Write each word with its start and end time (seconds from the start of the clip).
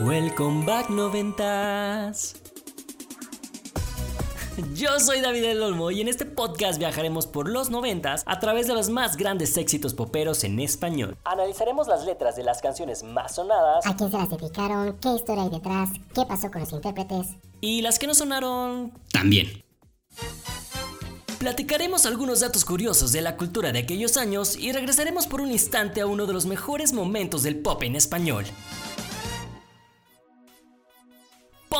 Welcome 0.00 0.64
back 0.64 0.88
noventas. 0.88 2.34
Yo 4.74 4.98
soy 4.98 5.20
David 5.20 5.44
El 5.44 5.62
Olmo 5.62 5.90
y 5.90 6.00
en 6.00 6.08
este 6.08 6.26
podcast 6.26 6.78
viajaremos 6.78 7.26
por 7.26 7.48
los 7.48 7.70
noventas 7.70 8.22
a 8.26 8.40
través 8.40 8.66
de 8.66 8.74
los 8.74 8.90
más 8.90 9.16
grandes 9.16 9.56
éxitos 9.56 9.94
poperos 9.94 10.44
en 10.44 10.60
español. 10.60 11.16
Analizaremos 11.24 11.88
las 11.88 12.04
letras 12.04 12.36
de 12.36 12.44
las 12.44 12.60
canciones 12.60 13.02
más 13.02 13.34
sonadas. 13.36 13.86
¿A 13.86 13.96
quién 13.96 14.10
se 14.10 14.18
las 14.18 14.28
dedicaron? 14.30 14.98
¿Qué 14.98 15.10
historia 15.10 15.44
hay 15.44 15.50
detrás? 15.50 15.90
¿Qué 16.14 16.24
pasó 16.26 16.50
con 16.50 16.60
los 16.60 16.72
intérpretes? 16.72 17.28
Y 17.60 17.82
las 17.82 17.98
que 17.98 18.06
no 18.06 18.14
sonaron 18.14 18.92
también. 19.12 19.64
Platicaremos 21.38 22.04
algunos 22.04 22.40
datos 22.40 22.66
curiosos 22.66 23.12
de 23.12 23.22
la 23.22 23.36
cultura 23.38 23.72
de 23.72 23.78
aquellos 23.78 24.18
años 24.18 24.56
y 24.56 24.72
regresaremos 24.72 25.26
por 25.26 25.40
un 25.40 25.50
instante 25.50 26.02
a 26.02 26.06
uno 26.06 26.26
de 26.26 26.34
los 26.34 26.44
mejores 26.44 26.92
momentos 26.92 27.42
del 27.42 27.60
pop 27.60 27.82
en 27.82 27.96
español. 27.96 28.44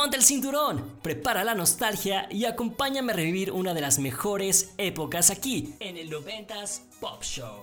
Ponte 0.01 0.17
el 0.17 0.23
cinturón, 0.23 0.97
prepara 1.03 1.43
la 1.43 1.53
nostalgia 1.53 2.27
y 2.31 2.45
acompáñame 2.45 3.11
a 3.11 3.15
revivir 3.17 3.51
una 3.51 3.75
de 3.75 3.81
las 3.81 3.99
mejores 3.99 4.73
épocas 4.79 5.29
aquí 5.29 5.75
en 5.79 5.95
el 5.95 6.09
90s 6.09 6.81
Pop 6.99 7.21
Show. 7.21 7.59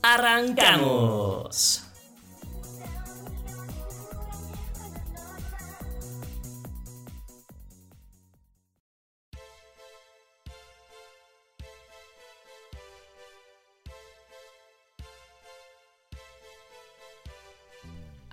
¡Arrancamos! 0.00 1.85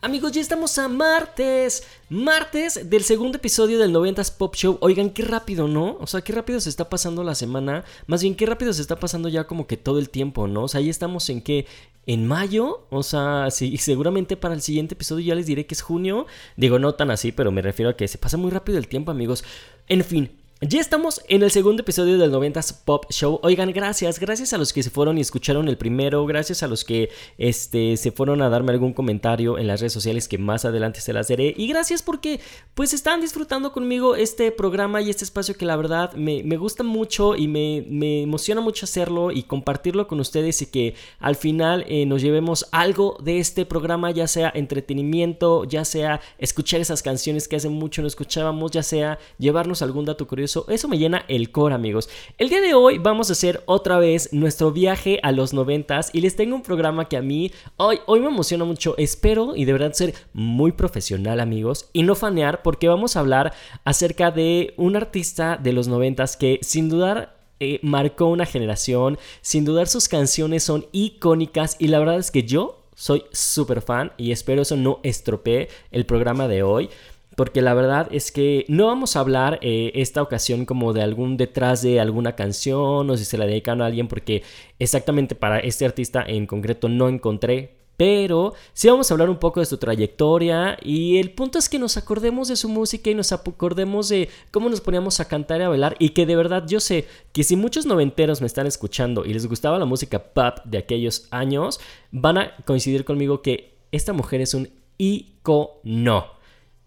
Amigos, 0.04 0.34
ya 0.34 0.42
estamos 0.42 0.78
a 0.80 0.90
martes. 0.90 1.88
Martes 2.10 2.90
del 2.90 3.04
segundo 3.04 3.38
episodio 3.38 3.80
del 3.80 3.94
90s 3.94 4.36
Pop 4.36 4.54
Show. 4.54 4.78
Oigan, 4.82 5.12
qué 5.12 5.24
rápido, 5.24 5.70
¿no? 5.70 5.96
O 6.02 6.08
sea, 6.08 6.20
qué 6.20 6.34
rápido 6.34 6.60
se 6.60 6.68
está 6.68 6.90
pasando 6.90 7.24
la 7.24 7.36
semana. 7.36 7.86
Más 8.06 8.22
bien, 8.22 8.36
qué 8.36 8.46
rápido 8.46 8.74
se 8.74 8.82
está 8.82 9.00
pasando 9.00 9.30
ya 9.30 9.46
como 9.46 9.66
que 9.66 9.78
todo 9.78 10.00
el 10.00 10.10
tiempo, 10.10 10.46
¿no? 10.46 10.64
O 10.64 10.68
sea, 10.68 10.80
ahí 10.80 10.90
estamos 10.90 11.30
en 11.30 11.42
que 11.42 11.68
en 12.06 12.28
mayo, 12.28 12.86
o 12.90 13.02
sea, 13.02 13.50
sí, 13.50 13.78
seguramente 13.78 14.36
para 14.36 14.54
el 14.54 14.62
siguiente 14.62 14.96
episodio 14.96 15.26
ya 15.26 15.36
les 15.36 15.46
diré 15.46 15.66
que 15.66 15.74
es 15.74 15.82
junio. 15.82 16.26
Digo, 16.58 16.80
no 16.80 16.96
tan 16.96 17.10
así, 17.10 17.32
pero 17.32 17.54
me 17.54 17.62
refiero 17.62 17.92
a 17.92 17.96
que 17.96 18.10
se 18.10 18.18
pasa 18.18 18.36
muy 18.36 18.52
rápido 18.52 18.80
el 18.80 18.90
tiempo, 18.90 19.10
amigos. 19.10 19.46
En 19.88 20.04
fin, 20.04 20.32
ya 20.68 20.80
estamos 20.80 21.22
en 21.28 21.44
el 21.44 21.52
segundo 21.52 21.82
episodio 21.82 22.18
del 22.18 22.32
90s 22.32 22.84
Pop 22.86 23.06
Show. 23.10 23.40
Oigan, 23.44 23.72
gracias, 23.72 24.20
gracias 24.20 24.54
a 24.54 24.58
los 24.58 24.72
que 24.72 24.84
se 24.84 24.90
fueron 24.90 25.18
y 25.18 25.22
escucharon 25.22 25.68
el 25.68 25.78
primero, 25.78 26.26
gracias 26.26 26.64
a 26.64 26.68
los 26.68 26.86
que 26.86 27.10
este, 27.38 27.98
se 27.98 28.12
fueron 28.12 28.42
a 28.42 28.50
darme 28.50 28.72
algún 28.72 28.94
comentario 28.94 29.58
en 29.58 29.68
las 29.68 29.82
redes 29.82 29.94
sociales 29.94 30.28
que 30.28 30.38
más 30.38 30.64
adelante 30.64 31.02
se 31.02 31.12
las 31.12 31.28
daré. 31.28 31.54
Y 31.58 31.68
gracias 31.68 32.02
porque 32.02 32.40
pues 32.76 32.94
están 32.94 33.20
disfrutando 33.20 33.72
conmigo 33.74 34.16
este 34.16 34.52
programa 34.52 35.02
y 35.02 35.10
este 35.10 35.26
espacio 35.26 35.56
que 35.56 35.66
la 35.66 35.76
verdad 35.76 36.14
me, 36.14 36.42
gusta 36.56 36.84
mucho 36.84 37.36
y 37.36 37.48
me, 37.48 37.86
me, 37.90 38.22
emociona 38.22 38.62
mucho 38.62 38.86
hacerlo 38.86 39.32
y 39.32 39.44
compartirlo 39.44 40.08
con 40.08 40.20
ustedes 40.20 40.62
y 40.62 40.68
que 40.68 40.96
al 41.20 41.36
final 41.36 41.84
eh, 41.88 42.06
nos 42.06 42.22
llevemos 42.22 42.68
algo 42.72 43.18
de 43.22 43.40
este 43.40 43.66
programa, 43.66 44.12
ya 44.12 44.28
sea 44.28 44.52
entretenimiento, 44.54 45.66
ya 45.66 45.84
sea 45.84 46.22
escuchar 46.38 46.80
esas 46.80 47.02
canciones 47.02 47.48
que 47.48 47.58
hace 47.58 47.70
mucho 47.70 48.02
no 48.02 48.08
escuchábamos, 48.08 48.72
ya 48.72 48.84
sea 48.84 49.20
llevarnos 49.38 49.82
algún 49.82 50.06
dato 50.06 50.28
curioso 50.28 50.53
eso, 50.68 50.88
me 50.88 50.98
llena 50.98 51.26
el 51.28 51.52
core, 51.52 51.76
amigos. 51.76 52.10
El 52.38 52.50
día 52.50 52.62
de 52.62 52.74
hoy 52.74 52.98
vamos 52.98 53.30
a 53.30 53.34
hacer 53.34 53.64
otra 53.66 53.98
vez 53.98 54.32
nuestro 54.32 54.72
viaje 54.72 55.20
a 55.24 55.32
los 55.32 55.54
noventas 55.54 56.10
y 56.14 56.22
les 56.22 56.36
tengo 56.36 56.56
un 56.56 56.62
programa 56.62 57.10
que 57.10 57.18
a 57.18 57.22
mí 57.22 57.52
hoy, 57.78 58.00
hoy 58.06 58.20
me 58.20 58.28
emociona 58.28 58.64
mucho. 58.64 58.96
Espero 58.98 59.56
y 59.56 59.66
de 59.66 59.74
verdad 59.74 59.94
ser 59.94 60.14
muy 60.34 60.72
profesional, 60.72 61.40
amigos, 61.40 61.90
y 61.94 62.04
no 62.04 62.16
fanear 62.16 62.62
porque 62.62 62.88
vamos 62.88 63.16
a 63.16 63.20
hablar 63.20 63.54
acerca 63.84 64.32
de 64.32 64.74
un 64.78 64.96
artista 64.96 65.58
de 65.62 65.74
los 65.74 65.88
noventas 65.88 66.38
que 66.38 66.60
sin 66.62 66.90
dudar 66.90 67.38
eh, 67.60 67.80
marcó 67.82 68.26
una 68.26 68.46
generación. 68.46 69.18
Sin 69.42 69.66
dudar 69.66 69.88
sus 69.88 70.08
canciones 70.10 70.64
son 70.64 70.86
icónicas 70.92 71.78
y 71.80 71.88
la 71.88 72.00
verdad 72.00 72.18
es 72.18 72.32
que 72.32 72.44
yo 72.44 72.84
soy 72.96 73.24
súper 73.32 73.82
fan 73.82 74.12
y 74.18 74.32
espero 74.32 74.62
eso 74.62 74.76
no 74.76 75.00
estropee 75.04 75.68
el 75.92 76.06
programa 76.06 76.48
de 76.48 76.64
hoy 76.64 76.90
porque 77.36 77.62
la 77.62 77.74
verdad 77.74 78.08
es 78.12 78.32
que 78.32 78.66
no 78.68 78.88
vamos 78.88 79.16
a 79.16 79.20
hablar 79.20 79.60
eh, 79.62 79.92
esta 79.96 80.22
ocasión 80.22 80.66
como 80.66 80.94
de 80.94 81.02
algún 81.02 81.38
detrás 81.38 81.82
de 81.82 82.00
alguna 82.00 82.36
canción 82.36 83.10
o 83.10 83.18
si 83.18 83.26
se 83.26 83.38
la 83.38 83.46
dedican 83.46 83.82
a 83.82 83.88
alguien 83.88 84.08
porque 84.08 84.44
exactamente 84.80 85.36
para 85.36 85.60
este 85.60 85.86
artista 85.86 86.24
en 86.26 86.46
concreto 86.46 86.90
no 86.90 87.10
encontré. 87.10 87.78
Pero 87.96 88.54
sí 88.74 88.90
vamos 88.90 89.10
a 89.10 89.14
hablar 89.14 89.30
un 89.30 89.38
poco 89.38 89.60
de 89.60 89.68
su 89.68 89.78
trayectoria 89.78 90.78
y 90.82 91.20
el 91.20 91.32
punto 91.32 91.60
es 91.60 91.70
que 91.70 91.78
nos 91.78 91.96
acordemos 91.96 92.48
de 92.48 92.56
su 92.56 92.68
música 92.68 93.12
y 93.12 93.14
nos 93.14 93.32
acordemos 93.32 94.10
de 94.10 94.30
cómo 94.50 94.68
nos 94.68 94.82
poníamos 94.82 95.20
a 95.20 95.28
cantar 95.28 95.62
y 95.62 95.64
a 95.64 95.70
bailar 95.70 95.96
y 96.00 96.10
que 96.10 96.26
de 96.26 96.36
verdad 96.36 96.64
yo 96.68 96.80
sé 96.80 97.06
que 97.34 97.44
si 97.44 97.56
muchos 97.56 97.86
noventeros 97.86 98.42
me 98.42 98.48
están 98.48 98.66
escuchando 98.66 99.26
y 99.26 99.34
les 99.34 99.46
gustaba 99.46 99.78
la 99.78 99.86
música 99.86 100.18
pop 100.18 100.58
de 100.66 100.80
aquellos 100.80 101.28
años, 101.30 101.80
van 102.12 102.40
a 102.40 102.56
coincidir 102.66 103.06
conmigo 103.06 103.44
que 103.44 103.76
esta 103.92 104.12
mujer 104.12 104.42
es 104.42 104.56
un 104.56 104.70
icono. 104.98 106.43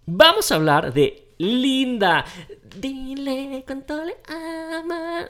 Vamos 0.07 0.53
a 0.53 0.55
hablar 0.55 0.95
de 0.95 1.33
Linda. 1.37 2.25
Dile 2.81 3.65
cuánto 3.67 4.05
le 4.05 4.15
ama. 4.29 5.29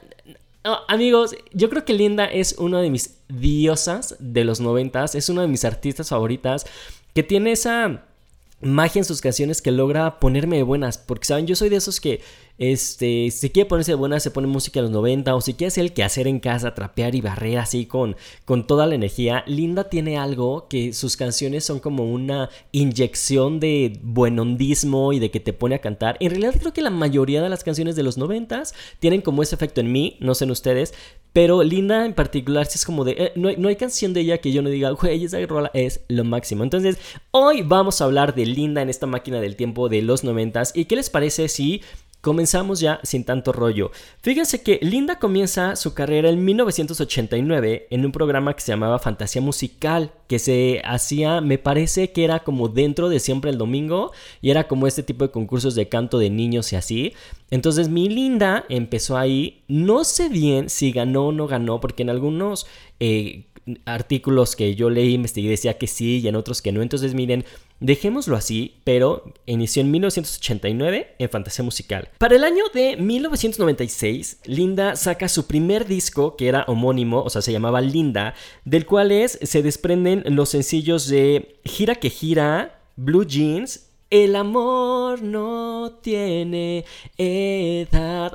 amigos, 0.87 1.35
yo 1.51 1.69
creo 1.69 1.83
que 1.83 1.93
Linda 1.93 2.25
es 2.25 2.53
una 2.59 2.79
de 2.79 2.91
mis 2.91 3.17
diosas 3.27 4.15
de 4.19 4.43
los 4.43 4.59
noventas. 4.59 5.15
Es 5.15 5.29
una 5.29 5.41
de 5.41 5.47
mis 5.47 5.65
artistas 5.65 6.09
favoritas. 6.09 6.67
Que 7.15 7.23
tiene 7.23 7.53
esa 7.53 8.05
magia 8.61 8.99
en 8.99 9.05
sus 9.05 9.19
canciones 9.19 9.63
que 9.63 9.71
logra 9.71 10.19
ponerme 10.19 10.57
de 10.57 10.63
buenas. 10.63 10.99
Porque, 10.99 11.25
¿saben? 11.25 11.47
Yo 11.47 11.55
soy 11.55 11.69
de 11.69 11.77
esos 11.77 11.99
que 11.99 12.21
este, 12.57 13.29
si 13.31 13.49
quiere 13.49 13.69
ponerse 13.69 13.91
de 13.91 13.95
buena, 13.95 14.19
se 14.19 14.31
pone 14.31 14.47
música 14.47 14.79
a 14.79 14.83
los 14.83 14.91
90. 14.91 15.35
O 15.35 15.41
si 15.41 15.53
quiere 15.53 15.67
hacer 15.67 15.85
el 15.85 15.93
que 15.93 16.03
hacer 16.03 16.27
en 16.27 16.39
casa, 16.39 16.73
trapear 16.73 17.15
y 17.15 17.21
barrer 17.21 17.59
así 17.59 17.85
con, 17.85 18.15
con 18.45 18.65
toda 18.65 18.87
la 18.87 18.95
energía. 18.95 19.43
Linda 19.47 19.89
tiene 19.89 20.17
algo 20.17 20.67
que 20.67 20.93
sus 20.93 21.17
canciones 21.17 21.65
son 21.65 21.79
como 21.79 22.11
una 22.11 22.49
inyección 22.71 23.59
de 23.59 23.99
buenondismo 24.01 25.13
y 25.13 25.19
de 25.19 25.31
que 25.31 25.39
te 25.39 25.53
pone 25.53 25.75
a 25.75 25.81
cantar. 25.81 26.17
En 26.19 26.31
realidad, 26.31 26.55
creo 26.59 26.73
que 26.73 26.81
la 26.81 26.89
mayoría 26.89 27.41
de 27.41 27.49
las 27.49 27.63
canciones 27.63 27.95
de 27.95 28.03
los 28.03 28.17
90 28.17 28.63
tienen 28.99 29.21
como 29.21 29.43
ese 29.43 29.55
efecto 29.55 29.81
en 29.81 29.91
mí, 29.91 30.17
no 30.19 30.33
sé 30.33 30.45
en 30.45 30.51
ustedes. 30.51 30.93
Pero 31.33 31.61
Linda 31.61 32.05
en 32.05 32.13
particular, 32.13 32.65
si 32.65 32.79
es 32.79 32.85
como 32.85 33.03
de. 33.03 33.11
Eh, 33.11 33.33
no, 33.35 33.49
hay, 33.49 33.57
no, 33.57 33.67
hay, 33.67 33.75
canción 33.75 34.13
de 34.13 34.21
ella 34.21 34.39
que 34.39 34.51
yo 34.51 34.63
no 34.63 34.69
diga, 34.69 34.89
güey, 34.91 35.23
esa 35.23 35.45
rola 35.45 35.69
es 35.75 36.01
lo 36.07 36.23
máximo. 36.23 36.63
Entonces, 36.63 36.97
hoy 37.29 37.61
vamos 37.61 38.01
a 38.01 38.05
hablar 38.05 38.33
de 38.33 38.47
Linda 38.47 38.81
en 38.81 38.89
esta 38.89 39.05
máquina 39.05 39.39
del 39.39 39.55
tiempo 39.55 39.87
de 39.87 40.01
los 40.01 40.23
90 40.23 40.63
¿Y 40.73 40.85
qué 40.85 40.95
les 40.95 41.11
parece 41.11 41.47
si 41.47 41.81
Comenzamos 42.21 42.79
ya 42.79 42.99
sin 43.03 43.23
tanto 43.23 43.53
rollo. 43.53 43.91
Fíjense 44.21 44.61
que 44.61 44.79
Linda 44.81 45.19
comienza 45.19 45.75
su 45.75 45.93
carrera 45.93 46.29
en 46.29 46.43
1989 46.43 47.87
en 47.89 48.05
un 48.05 48.11
programa 48.11 48.53
que 48.53 48.61
se 48.61 48.71
llamaba 48.71 48.99
Fantasía 48.99 49.41
Musical, 49.41 50.11
que 50.27 50.39
se 50.39 50.81
hacía, 50.83 51.41
me 51.41 51.57
parece 51.57 52.11
que 52.11 52.23
era 52.23 52.39
como 52.39 52.67
dentro 52.67 53.09
de 53.09 53.19
siempre 53.19 53.51
el 53.51 53.57
domingo, 53.57 54.11
y 54.41 54.49
era 54.49 54.67
como 54.67 54.87
este 54.87 55.03
tipo 55.03 55.25
de 55.25 55.31
concursos 55.31 55.75
de 55.75 55.89
canto 55.89 56.19
de 56.19 56.29
niños 56.29 56.73
y 56.73 56.75
así. 56.75 57.13
Entonces 57.49 57.87
mi 57.87 58.09
Linda 58.09 58.65
empezó 58.67 59.17
ahí, 59.17 59.63
no 59.67 60.03
sé 60.03 60.27
bien 60.27 60.69
si 60.69 60.91
ganó 60.91 61.27
o 61.27 61.31
no 61.31 61.47
ganó, 61.47 61.79
porque 61.79 62.03
en 62.03 62.09
algunos 62.09 62.67
eh, 62.99 63.45
artículos 63.85 64.55
que 64.55 64.75
yo 64.75 64.89
leí, 64.89 65.13
investigué, 65.13 65.49
decía 65.49 65.77
que 65.77 65.87
sí 65.87 66.19
y 66.19 66.27
en 66.27 66.35
otros 66.35 66.61
que 66.61 66.71
no. 66.71 66.81
Entonces, 66.81 67.13
miren, 67.13 67.45
dejémoslo 67.79 68.35
así, 68.35 68.75
pero 68.83 69.33
inició 69.45 69.81
en 69.81 69.91
1989 69.91 71.15
en 71.19 71.29
Fantasía 71.29 71.63
Musical. 71.63 72.09
Para 72.17 72.35
el 72.35 72.43
año 72.43 72.63
de 72.73 72.97
1996, 72.97 74.41
Linda 74.45 74.95
saca 74.95 75.27
su 75.27 75.47
primer 75.47 75.85
disco, 75.85 76.35
que 76.35 76.47
era 76.47 76.65
homónimo, 76.67 77.21
o 77.21 77.29
sea, 77.29 77.41
se 77.41 77.51
llamaba 77.51 77.81
Linda, 77.81 78.33
del 78.65 78.85
cual 78.85 79.11
es, 79.11 79.39
se 79.41 79.61
desprenden 79.61 80.23
los 80.27 80.49
sencillos 80.49 81.07
de 81.07 81.59
Gira 81.65 81.95
que 81.95 82.09
Gira, 82.09 82.81
Blue 82.95 83.25
Jeans 83.25 83.86
el 84.09 84.35
amor 84.35 85.21
no 85.21 85.99
tiene 86.01 86.85
edad. 87.17 88.31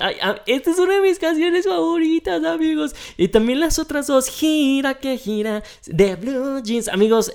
esta 0.47 0.71
es 0.71 0.79
una 0.79 0.95
de 0.95 1.01
mis 1.01 1.19
canciones 1.19 1.67
favoritas, 1.67 2.45
amigos. 2.45 2.95
Y 3.17 3.29
también 3.29 3.61
las 3.61 3.79
otras 3.79 4.07
dos, 4.07 4.29
Gira 4.29 4.95
que 4.95 5.17
gira, 5.17 5.63
de 5.87 6.17
Blue 6.17 6.63
Jeans. 6.63 6.89
Amigos, 6.89 7.33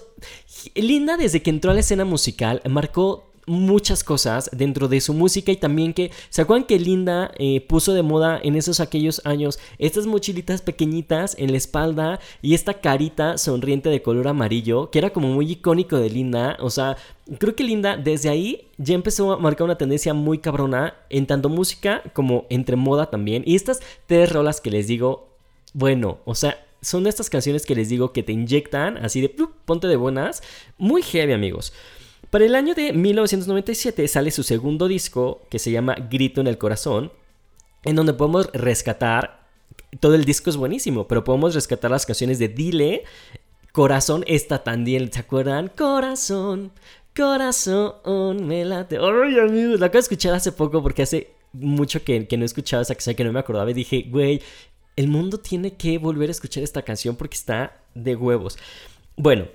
Linda 0.75 1.17
desde 1.17 1.41
que 1.41 1.49
entró 1.49 1.71
a 1.71 1.73
la 1.73 1.79
escena 1.81 2.05
musical 2.05 2.61
marcó 2.67 3.26
muchas 3.47 4.03
cosas 4.03 4.49
dentro 4.53 4.87
de 4.87 5.01
su 5.01 5.13
música 5.13 5.51
y 5.51 5.55
también 5.55 5.93
que, 5.93 6.11
¿se 6.29 6.41
acuerdan 6.41 6.67
que 6.67 6.77
Linda 6.77 7.31
eh, 7.39 7.61
puso 7.61 7.93
de 7.93 8.03
moda 8.03 8.39
en 8.43 8.55
esos 8.55 8.79
aquellos 8.79 9.21
años 9.25 9.57
estas 9.79 10.05
mochilitas 10.05 10.61
pequeñitas 10.61 11.35
en 11.39 11.51
la 11.51 11.57
espalda 11.57 12.19
y 12.41 12.53
esta 12.53 12.75
carita 12.75 13.37
sonriente 13.37 13.89
de 13.89 14.01
color 14.01 14.27
amarillo 14.27 14.91
que 14.91 14.99
era 14.99 15.11
como 15.11 15.29
muy 15.29 15.49
icónico 15.53 15.97
de 15.97 16.09
Linda? 16.09 16.57
O 16.59 16.69
sea, 16.69 16.97
creo 17.39 17.55
que 17.55 17.63
Linda 17.63 17.97
desde 17.97 18.29
ahí 18.29 18.67
ya 18.77 18.93
empezó 18.93 19.31
a 19.31 19.37
marcar 19.37 19.65
una 19.65 19.77
tendencia 19.77 20.13
muy 20.13 20.39
cabrona 20.39 20.95
en 21.09 21.25
tanto 21.25 21.49
música 21.49 22.03
como 22.13 22.45
entre 22.49 22.75
moda 22.75 23.09
también. 23.09 23.43
Y 23.45 23.55
estas 23.55 23.79
tres 24.07 24.31
rolas 24.31 24.59
que 24.59 24.71
les 24.71 24.87
digo, 24.87 25.29
bueno, 25.73 26.19
o 26.25 26.35
sea, 26.35 26.65
son 26.81 27.07
estas 27.07 27.29
canciones 27.29 27.65
que 27.65 27.75
les 27.75 27.89
digo 27.89 28.11
que 28.11 28.23
te 28.23 28.33
inyectan 28.33 28.97
así 28.97 29.21
de 29.21 29.29
ponte 29.29 29.87
de 29.87 29.95
buenas, 29.95 30.43
muy 30.77 31.01
heavy 31.01 31.33
amigos. 31.33 31.73
Para 32.29 32.45
el 32.45 32.55
año 32.55 32.75
de 32.75 32.93
1997 32.93 34.07
sale 34.07 34.31
su 34.31 34.43
segundo 34.43 34.87
disco 34.87 35.41
que 35.49 35.59
se 35.59 35.71
llama 35.71 35.95
Grito 36.09 36.41
en 36.41 36.47
el 36.47 36.57
Corazón, 36.57 37.11
en 37.83 37.95
donde 37.95 38.13
podemos 38.13 38.49
rescatar, 38.53 39.47
todo 39.99 40.15
el 40.15 40.25
disco 40.25 40.49
es 40.49 40.57
buenísimo, 40.57 41.07
pero 41.07 41.23
podemos 41.23 41.55
rescatar 41.55 41.89
las 41.89 42.05
canciones 42.05 42.39
de 42.39 42.49
Dile, 42.49 43.03
Corazón, 43.71 44.23
esta 44.27 44.63
también, 44.63 45.11
¿se 45.13 45.19
acuerdan? 45.19 45.69
Corazón, 45.69 46.71
corazón, 47.15 48.45
me 48.45 48.65
late. 48.65 48.97
Ay, 48.97 49.39
amigos, 49.39 49.79
la 49.79 49.85
acabo 49.85 49.99
de 49.99 49.99
escuchar 49.99 50.33
hace 50.33 50.51
poco 50.51 50.81
porque 50.83 51.03
hace 51.03 51.31
mucho 51.53 52.03
que, 52.03 52.27
que 52.27 52.37
no 52.37 52.43
escuchaba 52.43 52.81
esa 52.81 52.95
canción, 52.95 53.15
que 53.15 53.23
no 53.23 53.31
me 53.31 53.39
acordaba 53.39 53.71
y 53.71 53.73
dije, 53.73 54.05
güey, 54.09 54.41
el 54.95 55.07
mundo 55.07 55.37
tiene 55.39 55.75
que 55.75 55.97
volver 55.97 56.29
a 56.29 56.31
escuchar 56.31 56.63
esta 56.63 56.81
canción 56.81 57.15
porque 57.15 57.35
está 57.35 57.79
de 57.93 58.15
huevos. 58.15 58.57
Bueno, 59.15 59.45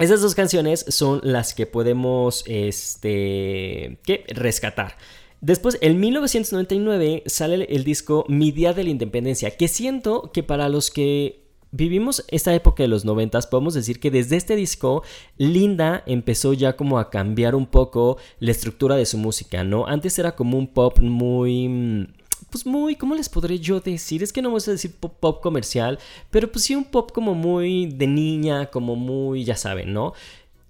esas 0.00 0.22
dos 0.22 0.34
canciones 0.34 0.84
son 0.88 1.20
las 1.22 1.54
que 1.54 1.66
podemos 1.66 2.44
este, 2.46 3.98
¿qué? 4.04 4.24
rescatar. 4.28 4.96
Después, 5.40 5.78
en 5.80 6.00
1999 6.00 7.22
sale 7.26 7.66
el 7.70 7.84
disco 7.84 8.24
Mi 8.28 8.50
Día 8.50 8.72
de 8.72 8.84
la 8.84 8.90
Independencia, 8.90 9.56
que 9.56 9.68
siento 9.68 10.32
que 10.32 10.42
para 10.42 10.68
los 10.68 10.90
que 10.90 11.40
vivimos 11.72 12.24
esta 12.28 12.54
época 12.54 12.82
de 12.82 12.88
los 12.88 13.04
noventas, 13.04 13.46
podemos 13.46 13.74
decir 13.74 14.00
que 14.00 14.10
desde 14.10 14.36
este 14.36 14.56
disco, 14.56 15.02
Linda 15.38 16.02
empezó 16.06 16.52
ya 16.52 16.76
como 16.76 16.98
a 16.98 17.10
cambiar 17.10 17.54
un 17.54 17.66
poco 17.66 18.18
la 18.38 18.50
estructura 18.50 18.96
de 18.96 19.06
su 19.06 19.18
música, 19.18 19.64
¿no? 19.64 19.86
Antes 19.86 20.18
era 20.18 20.34
como 20.34 20.58
un 20.58 20.66
pop 20.68 20.98
muy 21.00 22.08
pues 22.50 22.66
muy, 22.66 22.96
¿cómo 22.96 23.14
les 23.14 23.28
podré 23.28 23.58
yo 23.58 23.80
decir? 23.80 24.22
Es 24.22 24.32
que 24.32 24.42
no 24.42 24.48
vamos 24.48 24.68
a 24.68 24.72
decir 24.72 24.94
pop, 24.98 25.14
pop, 25.18 25.40
comercial, 25.40 25.98
pero 26.30 26.50
pues 26.50 26.64
sí 26.64 26.74
un 26.74 26.84
pop 26.84 27.12
como 27.12 27.34
muy 27.34 27.86
de 27.86 28.06
niña, 28.06 28.66
como 28.66 28.96
muy, 28.96 29.44
ya 29.44 29.56
saben, 29.56 29.92
¿no? 29.92 30.12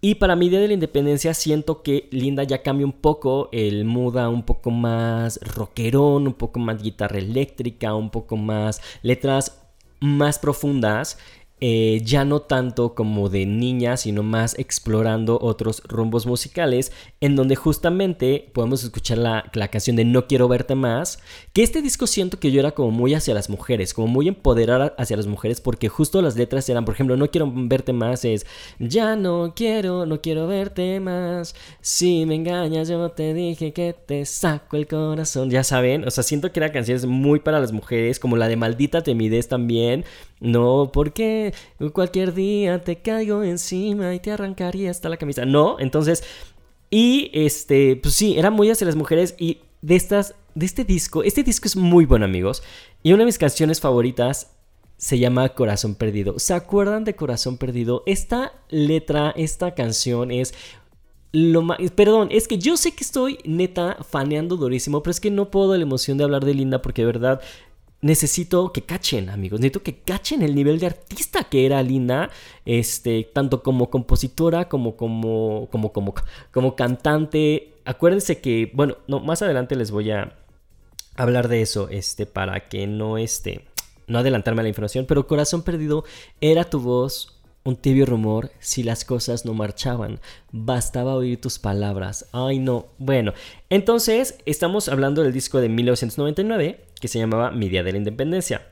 Y 0.02 0.14
para 0.14 0.34
mi 0.34 0.48
Día 0.48 0.60
de 0.60 0.68
la 0.68 0.74
Independencia 0.74 1.34
siento 1.34 1.82
que 1.82 2.08
Linda 2.10 2.42
ya 2.44 2.62
cambia 2.62 2.86
un 2.86 2.92
poco 2.92 3.50
el 3.52 3.84
muda 3.84 4.30
un 4.30 4.44
poco 4.44 4.70
más 4.70 5.38
rockerón, 5.42 6.26
un 6.26 6.34
poco 6.34 6.58
más 6.58 6.82
guitarra 6.82 7.18
eléctrica, 7.18 7.94
un 7.94 8.10
poco 8.10 8.36
más 8.36 8.80
letras 9.02 9.60
más 10.00 10.38
profundas, 10.38 11.18
eh, 11.60 12.00
ya 12.04 12.24
no 12.24 12.40
tanto 12.40 12.94
como 12.94 13.28
de 13.28 13.44
niña, 13.44 13.96
sino 13.96 14.22
más 14.22 14.58
explorando 14.58 15.38
otros 15.40 15.82
rumbos 15.86 16.26
musicales, 16.26 16.90
en 17.20 17.36
donde 17.36 17.54
justamente 17.54 18.50
podemos 18.54 18.82
escuchar 18.82 19.18
la, 19.18 19.50
la, 19.52 19.68
canción 19.68 19.96
de 19.96 20.04
No 20.04 20.26
quiero 20.26 20.48
verte 20.48 20.74
más, 20.74 21.18
que 21.52 21.62
este 21.62 21.82
disco 21.82 22.06
siento 22.06 22.40
que 22.40 22.50
yo 22.50 22.60
era 22.60 22.72
como 22.72 22.90
muy 22.90 23.12
hacia 23.12 23.34
las 23.34 23.50
mujeres, 23.50 23.92
como 23.92 24.08
muy 24.08 24.28
empoderada 24.28 24.94
hacia 24.96 25.16
las 25.16 25.26
mujeres, 25.26 25.60
porque 25.60 25.88
justo 25.88 26.22
las 26.22 26.36
letras 26.36 26.68
eran, 26.68 26.84
por 26.84 26.94
ejemplo, 26.94 27.16
No 27.16 27.30
quiero 27.30 27.52
verte 27.54 27.92
más 27.92 28.24
es, 28.24 28.46
ya 28.78 29.16
no 29.16 29.52
quiero, 29.54 30.06
no 30.06 30.20
quiero 30.22 30.46
verte 30.46 30.98
más, 31.00 31.54
si 31.80 32.24
me 32.26 32.36
engañas 32.36 32.88
yo 32.88 33.10
te 33.10 33.34
dije 33.34 33.72
que 33.72 33.92
te 33.92 34.24
saco 34.24 34.76
el 34.76 34.86
corazón, 34.86 35.50
ya 35.50 35.62
saben, 35.64 36.06
o 36.06 36.10
sea, 36.10 36.24
siento 36.24 36.52
que 36.52 36.60
eran 36.60 36.72
canciones 36.72 37.06
muy 37.06 37.40
para 37.40 37.60
las 37.60 37.72
mujeres, 37.72 38.18
como 38.18 38.36
la 38.36 38.48
de 38.48 38.56
Maldita 38.56 39.02
Temidez 39.02 39.48
también, 39.48 40.04
no, 40.40 40.90
porque 40.92 41.54
cualquier 41.92 42.34
día 42.34 42.82
te 42.82 42.96
caigo 42.96 43.44
encima 43.44 44.14
y 44.14 44.20
te 44.20 44.32
arrancaría 44.32 44.90
hasta 44.90 45.08
la 45.08 45.18
camisa. 45.18 45.44
No, 45.44 45.78
entonces, 45.78 46.24
y 46.90 47.30
este, 47.34 47.96
pues 47.96 48.14
sí, 48.14 48.38
era 48.38 48.50
muy 48.50 48.70
hacia 48.70 48.86
las 48.86 48.96
mujeres 48.96 49.34
y 49.38 49.58
de 49.82 49.96
estas, 49.96 50.34
de 50.54 50.66
este 50.66 50.84
disco, 50.84 51.22
este 51.22 51.42
disco 51.42 51.68
es 51.68 51.76
muy 51.76 52.06
bueno 52.06 52.24
amigos, 52.24 52.62
y 53.02 53.12
una 53.12 53.20
de 53.20 53.26
mis 53.26 53.38
canciones 53.38 53.80
favoritas 53.80 54.56
se 54.96 55.18
llama 55.18 55.48
Corazón 55.50 55.94
Perdido. 55.94 56.38
¿Se 56.38 56.52
acuerdan 56.52 57.04
de 57.04 57.16
Corazón 57.16 57.56
Perdido? 57.56 58.02
Esta 58.04 58.52
letra, 58.68 59.32
esta 59.34 59.74
canción 59.74 60.30
es 60.30 60.52
lo 61.32 61.62
más... 61.62 61.78
Perdón, 61.94 62.28
es 62.30 62.46
que 62.46 62.58
yo 62.58 62.76
sé 62.76 62.92
que 62.92 63.04
estoy 63.04 63.38
neta 63.44 63.96
faneando 64.06 64.56
durísimo, 64.56 65.02
pero 65.02 65.12
es 65.12 65.20
que 65.20 65.30
no 65.30 65.50
puedo 65.50 65.74
la 65.74 65.82
emoción 65.82 66.18
de 66.18 66.24
hablar 66.24 66.44
de 66.44 66.52
Linda 66.52 66.82
porque 66.82 67.00
de 67.02 67.06
verdad 67.06 67.40
necesito 68.02 68.72
que 68.72 68.82
cachen, 68.82 69.28
amigos. 69.28 69.60
Necesito 69.60 69.82
que 69.82 69.98
cachen 69.98 70.42
el 70.42 70.54
nivel 70.54 70.78
de 70.78 70.86
artista 70.86 71.44
que 71.44 71.66
era 71.66 71.82
Linda, 71.82 72.30
este, 72.64 73.28
tanto 73.32 73.62
como 73.62 73.90
compositora 73.90 74.68
como 74.68 74.96
como 74.96 75.68
como 75.70 75.92
como 75.92 76.14
como 76.50 76.76
cantante. 76.76 77.74
Acuérdense 77.84 78.40
que, 78.40 78.70
bueno, 78.74 78.98
no, 79.08 79.20
más 79.20 79.42
adelante 79.42 79.76
les 79.76 79.90
voy 79.90 80.10
a 80.10 80.36
hablar 81.16 81.48
de 81.48 81.62
eso, 81.62 81.88
este, 81.90 82.26
para 82.26 82.68
que 82.68 82.86
no 82.86 83.18
este, 83.18 83.64
no 84.06 84.18
adelantarme 84.18 84.60
a 84.60 84.64
la 84.64 84.68
información, 84.68 85.06
pero 85.06 85.26
Corazón 85.26 85.62
Perdido 85.62 86.04
era 86.40 86.64
tu 86.64 86.80
voz 86.80 87.39
un 87.64 87.76
tibio 87.76 88.06
rumor 88.06 88.50
si 88.58 88.82
las 88.82 89.04
cosas 89.04 89.44
no 89.44 89.54
marchaban. 89.54 90.20
Bastaba 90.52 91.14
oír 91.14 91.40
tus 91.40 91.58
palabras. 91.58 92.28
Ay, 92.32 92.58
no. 92.58 92.86
Bueno, 92.98 93.32
entonces 93.68 94.38
estamos 94.46 94.88
hablando 94.88 95.22
del 95.22 95.32
disco 95.32 95.60
de 95.60 95.68
1999 95.68 96.84
que 97.00 97.08
se 97.08 97.18
llamaba 97.18 97.50
Mi 97.50 97.68
Día 97.68 97.82
de 97.82 97.92
la 97.92 97.98
Independencia. 97.98 98.66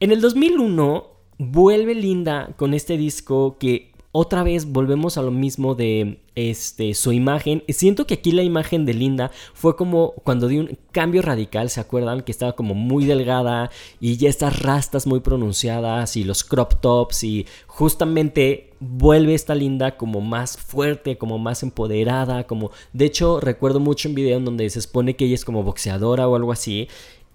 En 0.00 0.12
el 0.12 0.20
2001 0.20 1.06
vuelve 1.38 1.94
Linda 1.94 2.50
con 2.56 2.74
este 2.74 2.96
disco 2.96 3.56
que 3.58 3.93
otra 4.16 4.44
vez 4.44 4.70
volvemos 4.70 5.18
a 5.18 5.22
lo 5.22 5.32
mismo 5.32 5.74
de 5.74 6.20
este, 6.36 6.94
su 6.94 7.10
imagen. 7.10 7.64
Siento 7.68 8.06
que 8.06 8.14
aquí 8.14 8.30
la 8.30 8.44
imagen 8.44 8.86
de 8.86 8.94
Linda 8.94 9.32
fue 9.54 9.74
como 9.74 10.12
cuando 10.22 10.46
dio 10.46 10.60
un 10.60 10.78
cambio 10.92 11.20
radical, 11.20 11.68
¿se 11.68 11.80
acuerdan? 11.80 12.20
Que 12.20 12.30
estaba 12.30 12.52
como 12.52 12.74
muy 12.74 13.06
delgada 13.06 13.72
y 13.98 14.16
ya 14.16 14.28
estas 14.28 14.60
rastas 14.60 15.08
muy 15.08 15.18
pronunciadas 15.18 16.16
y 16.16 16.22
los 16.22 16.44
crop 16.44 16.74
tops 16.80 17.24
y 17.24 17.46
justamente 17.66 18.70
vuelve 18.78 19.34
esta 19.34 19.56
Linda 19.56 19.96
como 19.96 20.20
más 20.20 20.58
fuerte, 20.58 21.18
como 21.18 21.40
más 21.40 21.64
empoderada, 21.64 22.46
como... 22.46 22.70
De 22.92 23.06
hecho, 23.06 23.40
recuerdo 23.40 23.80
mucho 23.80 24.08
un 24.08 24.14
video 24.14 24.38
en 24.38 24.44
donde 24.44 24.70
se 24.70 24.78
expone 24.78 25.16
que 25.16 25.24
ella 25.24 25.34
es 25.34 25.44
como 25.44 25.64
boxeadora 25.64 26.28
o 26.28 26.36
algo 26.36 26.52
así 26.52 26.86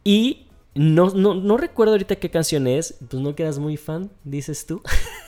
y 0.06 0.46
no, 0.76 1.10
no, 1.10 1.58
recuerdo 1.58 1.94
ahorita 1.94 2.18
qué 2.18 2.30
canción 2.30 2.68
es. 2.68 2.96
Pues 3.10 3.22
no 3.22 3.36
quedas 3.36 3.60
muy 3.60 3.78
fan, 3.78 4.12
dices 4.24 4.66
tú. 4.66 4.82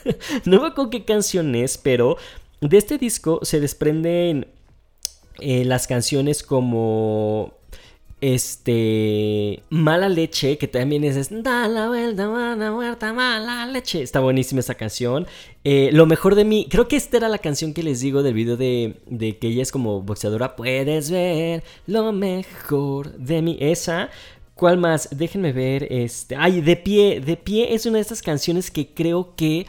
no 0.44 0.60
me 0.60 0.68
acuerdo 0.68 0.90
qué 0.90 1.04
canción 1.04 1.54
es, 1.54 1.78
pero 1.78 2.16
de 2.60 2.78
este 2.78 2.98
disco 2.98 3.40
se 3.42 3.60
desprenden 3.60 4.46
eh, 5.40 5.64
las 5.64 5.86
canciones 5.86 6.42
como 6.42 7.54
este 8.22 9.64
mala 9.68 10.08
leche 10.08 10.56
que 10.56 10.68
también 10.68 11.02
es, 11.02 11.28
da 11.42 11.66
la 11.66 11.88
vuelta 11.88 12.28
mala 12.28 12.70
muerta 12.70 13.12
mala 13.12 13.66
leche 13.66 14.00
está 14.00 14.20
buenísima 14.20 14.60
esa 14.60 14.76
canción 14.76 15.26
eh, 15.64 15.90
lo 15.92 16.06
mejor 16.06 16.36
de 16.36 16.44
mí 16.44 16.68
creo 16.70 16.86
que 16.86 16.94
esta 16.94 17.16
era 17.16 17.28
la 17.28 17.38
canción 17.38 17.74
que 17.74 17.82
les 17.82 17.98
digo 17.98 18.22
del 18.22 18.34
video 18.34 18.56
de, 18.56 19.00
de 19.06 19.38
que 19.38 19.48
ella 19.48 19.62
es 19.62 19.72
como 19.72 20.02
boxeadora 20.02 20.54
puedes 20.54 21.10
ver 21.10 21.64
lo 21.88 22.12
mejor 22.12 23.12
de 23.14 23.42
mí 23.42 23.56
esa 23.60 24.08
¿Cuál 24.62 24.78
más? 24.78 25.08
Déjenme 25.10 25.52
ver. 25.52 25.88
Este. 25.90 26.36
Ay, 26.36 26.60
De 26.60 26.76
Pie. 26.76 27.18
De 27.18 27.36
Pie 27.36 27.74
es 27.74 27.84
una 27.84 27.96
de 27.96 28.02
estas 28.02 28.22
canciones 28.22 28.70
que 28.70 28.94
creo 28.94 29.34
que 29.34 29.66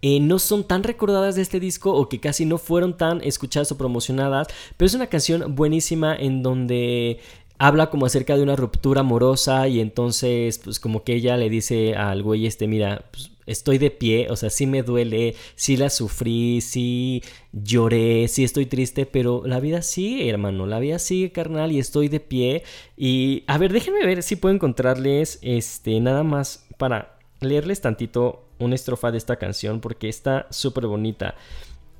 eh, 0.00 0.20
no 0.20 0.38
son 0.38 0.62
tan 0.62 0.84
recordadas 0.84 1.34
de 1.34 1.42
este 1.42 1.58
disco 1.58 1.92
o 1.92 2.08
que 2.08 2.20
casi 2.20 2.44
no 2.44 2.58
fueron 2.58 2.96
tan 2.96 3.20
escuchadas 3.20 3.72
o 3.72 3.76
promocionadas. 3.76 4.46
Pero 4.76 4.86
es 4.86 4.94
una 4.94 5.08
canción 5.08 5.56
buenísima 5.56 6.14
en 6.14 6.44
donde 6.44 7.18
habla 7.58 7.90
como 7.90 8.06
acerca 8.06 8.36
de 8.36 8.44
una 8.44 8.54
ruptura 8.54 9.00
amorosa 9.00 9.66
y 9.66 9.80
entonces 9.80 10.60
pues 10.60 10.78
como 10.78 11.02
que 11.02 11.14
ella 11.14 11.36
le 11.36 11.50
dice 11.50 11.96
al 11.96 12.22
güey 12.22 12.46
este, 12.46 12.68
mira, 12.68 13.06
pues, 13.10 13.32
estoy 13.50 13.78
de 13.78 13.90
pie, 13.90 14.28
o 14.30 14.36
sea, 14.36 14.50
sí 14.50 14.66
me 14.66 14.82
duele, 14.82 15.34
sí 15.54 15.76
la 15.76 15.90
sufrí, 15.90 16.60
sí 16.60 17.22
lloré, 17.52 18.28
sí 18.28 18.44
estoy 18.44 18.66
triste, 18.66 19.06
pero 19.06 19.42
la 19.44 19.60
vida 19.60 19.82
sigue, 19.82 20.28
hermano, 20.28 20.66
la 20.66 20.78
vida 20.78 20.98
sigue, 20.98 21.32
carnal, 21.32 21.72
y 21.72 21.78
estoy 21.78 22.08
de 22.08 22.20
pie. 22.20 22.62
Y 22.96 23.44
a 23.46 23.58
ver, 23.58 23.72
déjenme 23.72 24.06
ver 24.06 24.22
si 24.22 24.36
puedo 24.36 24.54
encontrarles, 24.54 25.38
este, 25.42 25.98
nada 26.00 26.22
más 26.22 26.66
para 26.78 27.18
leerles 27.40 27.80
tantito 27.80 28.44
una 28.58 28.74
estrofa 28.74 29.10
de 29.10 29.18
esta 29.18 29.36
canción, 29.36 29.80
porque 29.80 30.08
está 30.08 30.46
súper 30.50 30.86
bonita. 30.86 31.34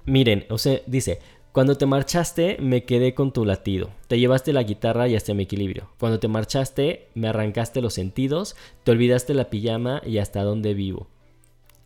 Miren, 0.07 0.47
o 0.51 0.59
sea, 0.59 0.81
dice, 0.87 1.21
cuando 1.53 1.77
te 1.77 1.85
marchaste 1.85 2.59
me 2.61 2.85
quedé 2.85 3.13
con 3.15 3.33
tu 3.33 3.45
latido, 3.45 3.91
te 4.07 4.21
llevaste 4.21 4.53
la 4.53 4.63
guitarra 4.63 5.09
y 5.09 5.17
hasta 5.17 5.35
mi 5.35 5.43
equilibrio. 5.43 5.91
Cuando 5.99 6.21
te 6.21 6.29
marchaste 6.29 7.09
me 7.15 7.27
arrancaste 7.27 7.81
los 7.81 7.95
sentidos, 7.95 8.55
te 8.85 8.93
olvidaste 8.93 9.35
la 9.35 9.51
pijama 9.51 10.01
y 10.07 10.19
hasta 10.19 10.45
dónde 10.45 10.75
vivo. 10.75 11.09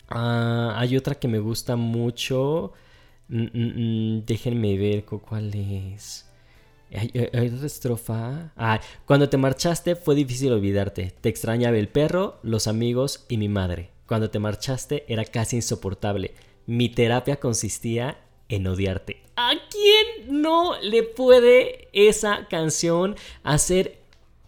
Ah, 0.09 0.75
hay 0.77 0.97
otra 0.97 1.15
que 1.15 1.29
me 1.29 1.39
gusta 1.39 1.77
mucho. 1.77 2.73
Mm, 3.29 3.45
mm, 3.53 4.19
mm, 4.19 4.27
déjenme 4.27 4.77
ver 4.77 5.05
cuál 5.05 5.55
es. 5.55 6.27
¿Hay, 6.95 7.11
otra 7.53 7.67
estrofa? 7.67 8.53
Ah, 8.57 8.81
cuando 9.07 9.29
te 9.29 9.37
marchaste 9.37 9.97
fue 9.97 10.15
difícil 10.15 10.53
olvidarte. 10.53 11.13
Te 11.21 11.29
extrañaba 11.29 11.77
el 11.77 11.89
perro, 11.89 12.39
los 12.43 12.67
amigos 12.67 13.25
y 13.29 13.37
mi 13.37 13.49
madre. 13.49 13.91
Cuando 14.07 14.31
te 14.31 14.39
marchaste 14.39 15.05
era 15.09 15.25
casi 15.25 15.57
insoportable. 15.57 16.35
Mi 16.67 16.89
terapia 16.89 17.37
consistía 17.37 18.19
en 18.49 18.67
odiarte. 18.67 19.23
¿A 19.37 19.53
quién 19.71 20.43
no 20.43 20.81
le 20.81 21.03
puede 21.03 21.89
esa 21.93 22.47
canción 22.49 23.17
hacer 23.43 23.99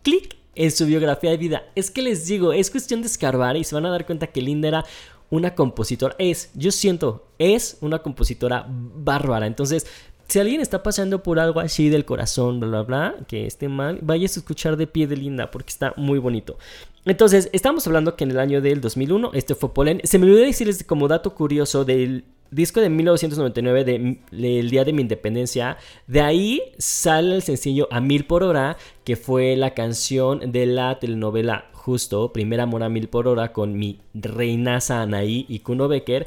clic 0.02 0.36
en 0.54 0.70
su 0.70 0.86
biografía 0.86 1.30
de 1.30 1.36
vida? 1.36 1.64
Es 1.75 1.90
que 1.90 2.02
les 2.02 2.26
digo, 2.26 2.52
es 2.52 2.70
cuestión 2.70 3.00
de 3.00 3.08
escarbar 3.08 3.56
y 3.56 3.64
se 3.64 3.75
van 3.75 3.86
a 3.86 3.90
dar 3.90 4.06
cuenta 4.06 4.28
que 4.28 4.42
Linda 4.42 4.68
era 4.68 4.84
una 5.30 5.54
compositora. 5.54 6.14
Es, 6.18 6.50
yo 6.54 6.73
siento, 6.73 7.26
es 7.38 7.78
una 7.80 8.00
compositora 8.00 8.66
bárbara. 8.68 9.47
Entonces, 9.47 9.87
si 10.28 10.40
alguien 10.40 10.61
está 10.61 10.83
pasando 10.83 11.23
por 11.23 11.38
algo 11.38 11.61
así 11.61 11.88
del 11.88 12.04
corazón, 12.04 12.59
bla, 12.59 12.68
bla, 12.68 12.83
bla, 12.83 13.14
que 13.28 13.47
esté 13.47 13.68
mal, 13.68 13.99
vayas 14.02 14.37
a 14.37 14.40
escuchar 14.40 14.76
de 14.76 14.87
pie 14.87 15.06
de 15.06 15.16
linda 15.16 15.50
porque 15.50 15.71
está 15.71 15.92
muy 15.97 16.18
bonito. 16.18 16.59
Entonces, 17.04 17.49
estamos 17.52 17.87
hablando 17.87 18.16
que 18.16 18.25
en 18.25 18.33
el 18.33 18.40
año 18.40 18.61
del 18.61 18.80
2001, 18.80 19.30
este 19.35 19.54
fue 19.54 19.73
Polen. 19.73 20.00
Se 20.02 20.18
me 20.18 20.26
olvidó 20.26 20.40
decirles 20.40 20.83
como 20.83 21.06
dato 21.06 21.35
curioso 21.35 21.85
del 21.85 22.25
disco 22.50 22.81
de 22.81 22.88
1999 22.88 23.85
del 24.31 24.71
Día 24.71 24.85
de 24.85 24.93
mi 24.93 25.03
Independencia. 25.03 25.76
De 26.07 26.21
ahí 26.21 26.62
sale 26.79 27.35
el 27.35 27.43
sencillo 27.43 27.88
A 27.91 28.00
Mil 28.00 28.25
por 28.26 28.43
Hora, 28.43 28.76
que 29.05 29.17
fue 29.17 29.57
la 29.57 29.75
canción 29.75 30.53
de 30.53 30.67
la 30.67 30.99
telenovela 30.99 31.71
Justo, 31.73 32.33
Primer 32.33 32.61
Amor 32.61 32.83
a 32.83 32.88
Mil 32.88 33.09
por 33.09 33.29
Hora, 33.29 33.53
con 33.53 33.79
mi 33.79 34.00
reinaza 34.15 35.03
Anaí 35.03 35.47
y 35.49 35.61
Kuno 35.61 35.88
Becker. 35.88 36.26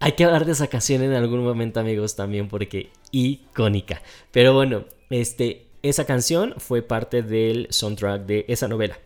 Hay 0.00 0.12
que 0.12 0.24
hablar 0.24 0.44
de 0.44 0.52
esa 0.52 0.66
canción 0.66 1.02
en 1.02 1.14
algún 1.14 1.42
momento, 1.42 1.80
amigos, 1.80 2.14
también, 2.16 2.48
porque 2.48 2.90
icónica. 3.10 4.02
Pero 4.32 4.52
bueno, 4.52 4.84
este, 5.10 5.66
esa 5.82 6.04
canción 6.04 6.54
fue 6.58 6.82
parte 6.82 7.22
del 7.22 7.68
soundtrack 7.70 8.26
de 8.26 8.44
esa 8.48 8.68
novela. 8.68 8.98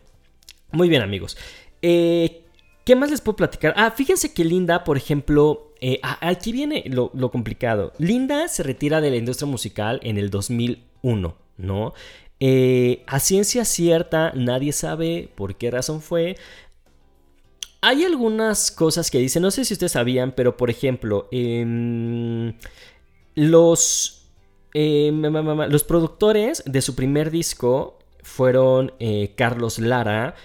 Muy 0.73 0.89
bien, 0.89 1.03
amigos. 1.03 1.37
Eh, 1.83 2.43
¿Qué 2.89 2.97
más 2.97 3.11
les 3.11 3.21
puedo 3.21 3.37
platicar? 3.37 3.75
Ah, 3.77 3.91
fíjense 3.91 4.33
que 4.33 4.47
Linda, 4.47 4.83
por 4.83 4.97
ejemplo, 4.97 5.75
eh, 5.79 6.01
aquí 6.23 6.53
viene 6.53 6.85
lo, 6.87 7.11
complicado. 7.31 7.93
Linda 7.99 8.49
se 8.49 8.63
retira 8.63 9.03
de 9.03 9.11
la 9.11 9.17
industria 9.17 9.47
musical 9.47 10.01
en 10.03 10.17
el 10.17 10.31
2001, 10.31 11.37
¿no? 11.59 11.93
Eh, 12.41 13.05
a 13.07 13.21
ciencia 13.21 13.67
cierta, 13.67 14.33
nadie 14.35 14.73
sabe 14.73 15.29
por 15.35 15.57
qué 15.57 15.71
razón 15.71 16.01
fue. 16.01 16.37
Hay 17.83 18.05
algunas 18.05 18.71
cosas 18.71 19.11
que 19.11 19.19
dicen, 19.19 19.43
no 19.43 19.51
sé 19.51 19.67
si 19.67 19.75
ustedes 19.75 19.93
sabían, 19.93 20.33
pero 20.33 20.57
por 20.57 20.71
ejemplo, 20.71 21.29
em, 21.31 22.55
los, 23.35 24.31
em, 24.73 25.21
los 25.21 25.85
productores 25.85 26.63
de 26.65 26.81
su 26.81 26.95
primer 26.95 27.31
disco 27.31 27.99
fueron 28.23 28.95
Carlos 29.37 29.79
Lara, 29.79 30.37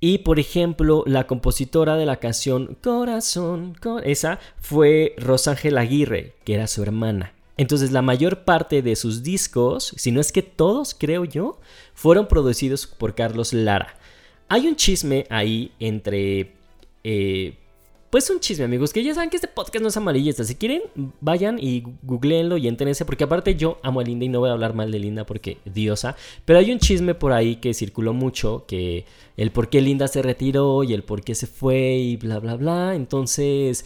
y 0.00 0.18
por 0.18 0.38
ejemplo, 0.38 1.04
la 1.06 1.26
compositora 1.26 1.96
de 1.96 2.06
la 2.06 2.16
canción 2.16 2.76
Corazón, 2.82 3.76
esa 4.04 4.38
fue 4.58 5.14
Rosángel 5.18 5.78
Aguirre, 5.78 6.34
que 6.44 6.54
era 6.54 6.66
su 6.66 6.82
hermana. 6.82 7.32
Entonces 7.56 7.92
la 7.92 8.02
mayor 8.02 8.44
parte 8.44 8.82
de 8.82 8.96
sus 8.96 9.22
discos, 9.22 9.94
si 9.96 10.12
no 10.12 10.20
es 10.20 10.32
que 10.32 10.42
todos, 10.42 10.94
creo 10.94 11.24
yo, 11.24 11.58
fueron 11.94 12.28
producidos 12.28 12.86
por 12.86 13.14
Carlos 13.14 13.54
Lara. 13.54 13.96
Hay 14.48 14.66
un 14.66 14.76
chisme 14.76 15.26
ahí 15.30 15.72
entre 15.80 16.52
eh, 17.02 17.56
pues 18.16 18.30
un 18.30 18.40
chisme, 18.40 18.64
amigos, 18.64 18.94
que 18.94 19.02
ya 19.02 19.12
saben 19.12 19.28
que 19.28 19.36
este 19.36 19.46
podcast 19.46 19.82
no 19.82 19.88
es 19.88 19.96
amarillista. 19.98 20.42
Si 20.42 20.54
quieren, 20.54 20.80
vayan 21.20 21.58
y 21.60 21.82
googleenlo 22.02 22.56
y 22.56 22.66
entérense, 22.66 23.04
porque 23.04 23.24
aparte 23.24 23.56
yo 23.56 23.78
amo 23.82 24.00
a 24.00 24.04
Linda 24.04 24.24
y 24.24 24.30
no 24.30 24.40
voy 24.40 24.48
a 24.48 24.54
hablar 24.54 24.72
mal 24.72 24.90
de 24.90 24.98
Linda 24.98 25.26
porque 25.26 25.58
diosa. 25.66 26.16
Pero 26.46 26.58
hay 26.58 26.72
un 26.72 26.78
chisme 26.78 27.14
por 27.14 27.34
ahí 27.34 27.56
que 27.56 27.74
circuló 27.74 28.14
mucho, 28.14 28.64
que 28.66 29.04
el 29.36 29.50
por 29.50 29.68
qué 29.68 29.82
Linda 29.82 30.08
se 30.08 30.22
retiró 30.22 30.82
y 30.82 30.94
el 30.94 31.02
por 31.02 31.24
qué 31.24 31.34
se 31.34 31.46
fue 31.46 31.96
y 31.96 32.16
bla, 32.16 32.38
bla, 32.38 32.54
bla. 32.54 32.94
Entonces, 32.94 33.84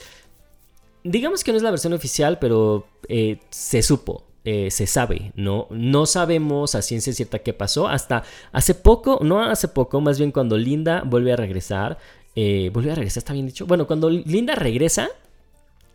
digamos 1.02 1.42
que 1.42 1.50
no 1.50 1.56
es 1.56 1.64
la 1.64 1.72
versión 1.72 1.92
oficial, 1.92 2.38
pero 2.38 2.86
eh, 3.08 3.40
se 3.50 3.82
supo. 3.82 4.22
Eh, 4.44 4.70
se 4.70 4.86
sabe, 4.86 5.32
¿no? 5.34 5.66
No 5.70 6.06
sabemos 6.06 6.74
a 6.74 6.80
ciencia 6.80 7.12
cierta 7.12 7.40
qué 7.40 7.52
pasó. 7.52 7.88
Hasta 7.88 8.22
hace 8.52 8.74
poco, 8.74 9.18
no 9.22 9.42
hace 9.44 9.68
poco, 9.68 10.00
más 10.00 10.18
bien 10.18 10.32
cuando 10.32 10.56
Linda 10.56 11.02
vuelve 11.04 11.32
a 11.32 11.36
regresar, 11.36 11.98
eh, 12.42 12.70
volvió 12.72 12.92
a 12.92 12.94
regresar, 12.94 13.18
está 13.18 13.34
bien 13.34 13.44
dicho. 13.44 13.66
Bueno, 13.66 13.86
cuando 13.86 14.08
Linda 14.08 14.54
regresa, 14.54 15.10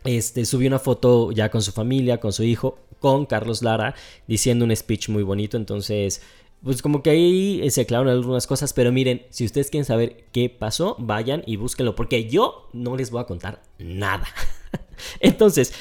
este, 0.04 0.44
subió 0.44 0.68
una 0.68 0.78
foto 0.78 1.32
ya 1.32 1.50
con 1.50 1.60
su 1.60 1.72
familia, 1.72 2.20
con 2.20 2.32
su 2.32 2.44
hijo, 2.44 2.78
con 3.00 3.26
Carlos 3.26 3.62
Lara, 3.62 3.96
diciendo 4.28 4.64
un 4.64 4.74
speech 4.74 5.08
muy 5.08 5.24
bonito. 5.24 5.56
Entonces, 5.56 6.22
pues 6.62 6.82
como 6.82 7.02
que 7.02 7.10
ahí 7.10 7.68
se 7.70 7.80
aclararon 7.80 8.12
algunas 8.12 8.46
cosas. 8.46 8.72
Pero 8.72 8.92
miren, 8.92 9.26
si 9.30 9.44
ustedes 9.44 9.70
quieren 9.70 9.84
saber 9.84 10.24
qué 10.30 10.48
pasó, 10.48 10.94
vayan 11.00 11.42
y 11.46 11.56
búsquenlo, 11.56 11.96
porque 11.96 12.28
yo 12.28 12.68
no 12.72 12.96
les 12.96 13.10
voy 13.10 13.22
a 13.22 13.24
contar 13.24 13.60
nada. 13.80 14.28
Entonces, 15.18 15.74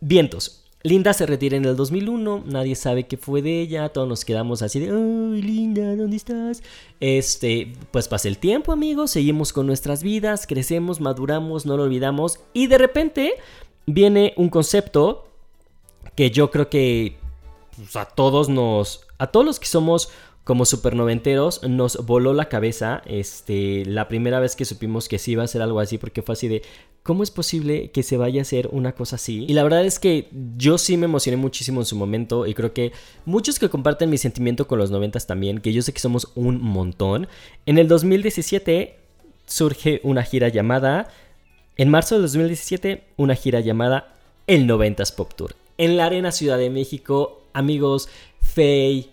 vientos. 0.00 0.59
Linda 0.82 1.12
se 1.12 1.26
retira 1.26 1.58
en 1.58 1.66
el 1.66 1.76
2001, 1.76 2.44
nadie 2.46 2.74
sabe 2.74 3.06
qué 3.06 3.18
fue 3.18 3.42
de 3.42 3.60
ella, 3.60 3.90
todos 3.90 4.08
nos 4.08 4.24
quedamos 4.24 4.62
así 4.62 4.80
de, 4.80 4.86
ay 4.86 5.42
Linda, 5.42 5.94
¿dónde 5.94 6.16
estás? 6.16 6.62
Este, 7.00 7.74
pues 7.90 8.08
pasa 8.08 8.28
el 8.28 8.38
tiempo 8.38 8.72
amigos, 8.72 9.10
seguimos 9.10 9.52
con 9.52 9.66
nuestras 9.66 10.02
vidas, 10.02 10.46
crecemos, 10.46 10.98
maduramos, 10.98 11.66
no 11.66 11.76
lo 11.76 11.82
olvidamos 11.82 12.40
y 12.54 12.66
de 12.66 12.78
repente 12.78 13.34
viene 13.84 14.32
un 14.38 14.48
concepto 14.48 15.28
que 16.14 16.30
yo 16.30 16.50
creo 16.50 16.70
que 16.70 17.18
pues, 17.76 17.94
a 17.96 18.06
todos 18.06 18.48
nos, 18.48 19.06
a 19.18 19.26
todos 19.26 19.44
los 19.44 19.60
que 19.60 19.66
somos 19.66 20.10
como 20.44 20.64
supernoventeros 20.64 21.62
nos 21.68 22.06
voló 22.06 22.32
la 22.32 22.48
cabeza 22.48 23.02
este, 23.04 23.84
la 23.84 24.08
primera 24.08 24.40
vez 24.40 24.56
que 24.56 24.64
supimos 24.64 25.08
que 25.08 25.18
sí 25.18 25.32
iba 25.32 25.44
a 25.44 25.46
ser 25.46 25.60
algo 25.60 25.78
así 25.78 25.98
porque 25.98 26.22
fue 26.22 26.32
así 26.32 26.48
de 26.48 26.62
¿cómo 27.02 27.22
es 27.22 27.30
posible 27.30 27.90
que 27.90 28.02
se 28.02 28.16
vaya 28.16 28.40
a 28.40 28.42
hacer 28.42 28.68
una 28.72 28.92
cosa 28.92 29.16
así? 29.16 29.44
Y 29.48 29.54
la 29.54 29.62
verdad 29.62 29.84
es 29.84 29.98
que 29.98 30.28
yo 30.56 30.78
sí 30.78 30.96
me 30.96 31.06
emocioné 31.06 31.36
muchísimo 31.36 31.80
en 31.80 31.86
su 31.86 31.96
momento 31.96 32.46
y 32.46 32.54
creo 32.54 32.72
que 32.72 32.92
muchos 33.24 33.58
que 33.58 33.68
comparten 33.68 34.10
mi 34.10 34.18
sentimiento 34.18 34.66
con 34.66 34.78
los 34.78 34.90
noventas 34.90 35.26
también, 35.26 35.60
que 35.60 35.72
yo 35.72 35.82
sé 35.82 35.92
que 35.92 36.00
somos 36.00 36.30
un 36.34 36.60
montón. 36.62 37.28
En 37.66 37.78
el 37.78 37.88
2017 37.88 38.96
surge 39.46 40.00
una 40.04 40.22
gira 40.22 40.48
llamada, 40.48 41.08
en 41.76 41.88
marzo 41.88 42.14
del 42.14 42.22
2017, 42.22 43.04
una 43.16 43.34
gira 43.34 43.60
llamada 43.60 44.16
El 44.46 44.66
Noventas 44.66 45.12
Pop 45.12 45.32
Tour. 45.34 45.54
En 45.78 45.96
la 45.96 46.06
Arena 46.06 46.30
Ciudad 46.30 46.58
de 46.58 46.70
México, 46.70 47.42
amigos, 47.52 48.08
Faye, 48.42 49.08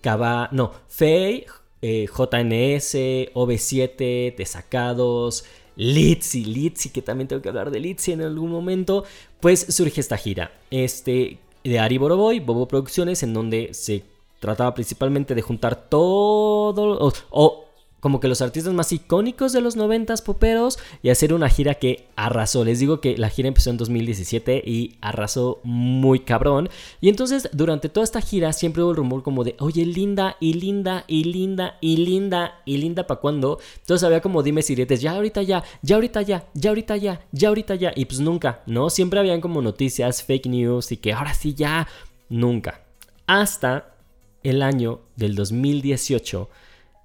Cava, 0.00 0.48
no, 0.50 0.72
Faye, 0.88 1.46
eh, 1.82 2.06
JNS, 2.06 3.32
OV7, 3.34 4.36
Desacados, 4.36 5.44
Litzy, 5.76 6.44
Litzy, 6.44 6.90
que 6.90 7.02
también 7.02 7.28
tengo 7.28 7.42
que 7.42 7.48
hablar 7.48 7.70
de 7.70 7.80
Litzy 7.80 8.12
en 8.12 8.22
algún 8.22 8.50
momento, 8.50 9.04
pues 9.40 9.66
surge 9.68 10.00
esta 10.00 10.16
gira. 10.16 10.52
Este, 10.70 11.38
de 11.64 11.78
Ari 11.78 11.98
Boroboy, 11.98 12.40
Bobo 12.40 12.66
Producciones, 12.68 13.22
en 13.22 13.34
donde 13.34 13.72
se 13.72 14.04
trataba 14.40 14.74
principalmente 14.74 15.34
de 15.34 15.42
juntar 15.42 15.88
todo, 15.88 17.12
o 17.30 17.64
como 18.00 18.20
que 18.20 18.28
los 18.28 18.42
artistas 18.42 18.74
más 18.74 18.92
icónicos 18.92 19.52
de 19.52 19.60
los 19.60 19.76
noventas 19.76 20.22
poperos 20.22 20.78
y 21.02 21.10
hacer 21.10 21.32
una 21.32 21.48
gira 21.48 21.74
que 21.74 22.08
arrasó. 22.16 22.64
Les 22.64 22.80
digo 22.80 23.00
que 23.00 23.16
la 23.16 23.28
gira 23.28 23.48
empezó 23.48 23.70
en 23.70 23.76
2017 23.76 24.62
y 24.66 24.96
arrasó 25.00 25.60
muy 25.62 26.20
cabrón. 26.20 26.68
Y 27.00 27.08
entonces 27.08 27.48
durante 27.52 27.88
toda 27.88 28.04
esta 28.04 28.20
gira 28.20 28.52
siempre 28.52 28.82
hubo 28.82 28.90
el 28.90 28.96
rumor 28.96 29.22
como 29.22 29.44
de, 29.44 29.54
oye, 29.58 29.84
linda 29.84 30.36
y 30.40 30.54
linda 30.54 31.04
y 31.06 31.24
linda 31.24 31.76
y 31.80 31.98
linda 31.98 32.62
y 32.64 32.78
linda 32.78 33.06
para 33.06 33.20
cuándo. 33.20 33.58
Entonces 33.80 34.04
había 34.04 34.20
como 34.20 34.42
dime 34.42 34.62
siretes, 34.62 35.00
ya 35.00 35.12
ahorita 35.12 35.42
ya, 35.42 35.62
ya 35.82 35.96
ahorita 35.96 36.22
ya, 36.22 36.46
ya 36.54 36.70
ahorita 36.70 36.96
ya, 36.96 37.20
ya 37.32 37.48
ahorita 37.48 37.74
ya. 37.74 37.92
Y 37.94 38.06
pues 38.06 38.20
nunca, 38.20 38.62
¿no? 38.66 38.90
Siempre 38.90 39.20
habían 39.20 39.40
como 39.40 39.62
noticias, 39.62 40.22
fake 40.22 40.46
news 40.46 40.92
y 40.92 40.96
que 40.96 41.12
ahora 41.12 41.34
sí 41.34 41.54
ya, 41.54 41.86
nunca. 42.28 42.82
Hasta 43.26 43.94
el 44.42 44.62
año 44.62 45.00
del 45.16 45.34
2018 45.34 46.48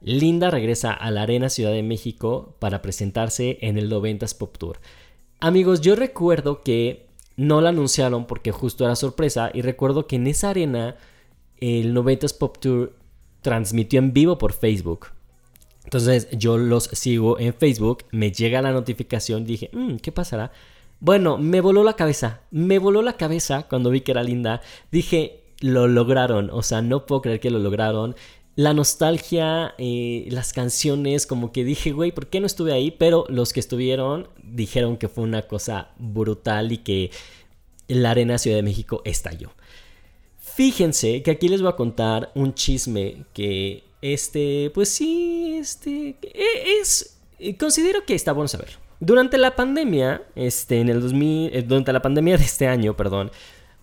Linda 0.06 0.52
regresa 0.52 0.94
a 0.94 1.10
la 1.10 1.24
Arena 1.24 1.50
Ciudad 1.50 1.72
de 1.72 1.82
México 1.82 2.56
para 2.60 2.84
presentarse 2.84 3.58
en 3.62 3.80
el 3.80 3.92
90s 3.92 4.38
Pop 4.38 4.56
Tour. 4.56 4.80
Amigos, 5.40 5.82
yo 5.82 5.96
recuerdo 5.96 6.62
que 6.62 7.08
no 7.38 7.60
la 7.60 7.70
anunciaron 7.70 8.28
porque 8.28 8.52
justo 8.52 8.86
era 8.86 8.96
sorpresa 8.96 9.50
y 9.52 9.64
recuerdo 9.64 10.06
que 10.06 10.18
en 10.18 10.28
esa 10.28 10.52
arena 10.52 10.96
el 11.58 11.96
90s 11.96 12.38
Pop 12.38 12.60
Tour 12.60 12.94
transmitió 13.42 13.98
en 13.98 14.14
vivo 14.14 14.38
por 14.38 14.54
Facebook. 14.54 15.08
Entonces 15.86 16.28
yo 16.34 16.60
los 16.60 16.84
sigo 16.84 17.40
en 17.40 17.56
Facebook, 17.56 18.06
me 18.12 18.32
llega 18.32 18.62
la 18.62 18.74
notificación, 18.74 19.44
dije, 19.44 19.72
mm, 19.74 19.96
¿qué 19.96 20.12
pasará? 20.12 20.52
Bueno, 21.00 21.40
me 21.40 21.62
voló 21.62 21.84
la 21.84 21.94
cabeza, 21.94 22.42
me 22.52 22.78
voló 22.78 23.02
la 23.02 23.18
cabeza 23.18 23.64
cuando 23.68 23.90
vi 23.90 24.02
que 24.02 24.12
era 24.12 24.22
linda. 24.22 24.62
Dije, 24.92 25.46
lo 25.62 25.88
lograron, 25.88 26.52
o 26.52 26.62
sea, 26.62 26.84
no 26.84 27.08
puedo 27.08 27.24
creer 27.24 27.40
que 27.40 27.50
lo 27.50 27.58
lograron 27.58 28.16
la 28.56 28.74
nostalgia, 28.74 29.76
eh, 29.78 30.28
las 30.30 30.54
canciones, 30.54 31.28
como 31.28 31.52
que 31.52 31.64
dije, 31.64 31.92
güey, 31.92 32.12
¿por 32.12 32.28
qué 32.28 32.40
no 32.40 32.46
estuve 32.46 32.72
ahí? 32.72 32.92
Pero 32.92 33.26
los 33.28 33.52
que 33.52 33.60
estuvieron 33.60 34.30
dijeron 34.44 34.98
que 34.98 35.10
fue 35.10 35.26
una 35.26 35.42
cosa 35.44 35.90
brutal 35.98 36.72
y 36.72 36.78
que 36.78 37.12
la 37.88 38.12
Arena 38.12 38.38
Ciudad 38.38 38.58
de 38.58 38.64
México 38.64 39.02
estalló. 39.04 39.52
Fíjense 40.40 41.22
que 41.22 41.32
aquí 41.32 41.50
les 41.50 41.62
voy 41.62 41.70
a 41.70 41.76
contar 41.76 42.32
un 42.34 42.54
chisme 42.54 43.26
que, 43.34 43.84
este, 44.02 44.72
pues 44.74 44.88
sí, 44.88 45.58
este, 45.60 46.16
e, 46.22 46.80
es, 46.80 47.18
eh, 47.40 47.58
considero 47.58 48.06
que 48.06 48.16
está 48.16 48.32
bueno 48.32 48.48
saber. 48.48 48.78
Durante 49.02 49.38
la 49.38 49.58
pandemia, 49.58 50.24
este, 50.36 50.80
en 50.80 50.88
el 50.88 51.02
2000, 51.02 51.54
eh, 51.54 51.62
durante 51.62 51.92
la 51.92 52.02
pandemia 52.02 52.38
de 52.38 52.46
este 52.46 52.68
año, 52.68 52.96
perdón, 52.96 53.32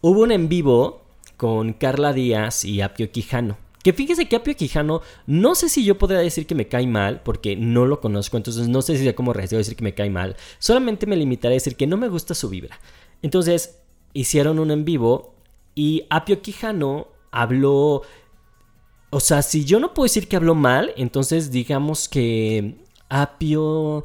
hubo 0.00 0.23
un 0.23 0.33
en 0.33 0.49
vivo 0.49 1.02
con 1.37 1.75
Carla 1.75 2.14
Díaz 2.14 2.64
y 2.64 2.81
Apio 2.81 3.12
Quijano. 3.12 3.59
Que 3.83 3.93
fíjese 3.93 4.29
que 4.29 4.37
Apio 4.37 4.55
Quijano, 4.55 5.03
no 5.27 5.55
sé 5.55 5.69
si 5.69 5.85
yo 5.85 5.99
podría 5.99 6.21
decir 6.21 6.47
que 6.47 6.55
me 6.55 6.69
cae 6.69 6.87
mal, 6.87 7.23
porque 7.23 7.57
no 7.57 7.87
lo 7.87 8.01
conozco, 8.01 8.37
entonces 8.37 8.69
no 8.69 8.81
sé 8.83 8.97
si 8.97 9.05
sé 9.05 9.15
cómo 9.15 9.33
reaccionar 9.33 9.59
a 9.59 9.65
decir 9.65 9.77
que 9.77 9.85
me 9.85 9.95
cae 9.95 10.11
mal. 10.11 10.37
Solamente 10.59 11.07
me 11.07 11.17
limitaré 11.17 11.55
a 11.55 11.57
decir 11.57 11.77
que 11.77 11.87
no 11.87 11.97
me 11.97 12.09
gusta 12.09 12.35
su 12.35 12.49
vibra. 12.49 12.79
Entonces, 13.23 13.79
hicieron 14.12 14.59
un 14.59 14.71
en 14.71 14.85
vivo 14.85 15.35
Y 15.75 16.05
Apio 16.11 16.43
Quijano 16.43 17.09
habló. 17.31 18.03
O 19.11 19.21
sea, 19.21 19.43
si 19.43 19.65
yo 19.65 19.81
no 19.81 19.95
puedo 19.95 20.05
decir 20.05 20.29
que 20.29 20.37
habló 20.37 20.55
mal, 20.55 20.93
entonces 20.97 21.51
digamos 21.51 22.09
que 22.09 22.77
Apio. 23.09 24.05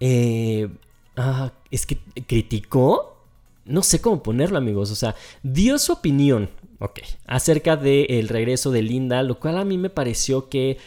Eh, 0.00 0.68
ah, 1.16 1.52
es 1.70 1.86
que 1.86 1.98
criticó. 2.26 3.16
No 3.64 3.82
sé 3.82 4.00
cómo 4.00 4.22
ponerlo, 4.22 4.58
amigos. 4.58 4.90
O 4.90 4.94
sea, 4.94 5.14
dio 5.42 5.78
su 5.78 5.92
opinión. 5.92 6.50
Ok. 6.82 7.00
Acerca 7.26 7.76
del 7.76 8.28
regreso 8.28 8.72
de 8.72 8.82
Linda. 8.82 9.22
Lo 9.22 9.38
cual 9.38 9.56
a 9.58 9.64
mí 9.64 9.78
me 9.78 9.88
pareció 9.88 10.48
que 10.48 10.78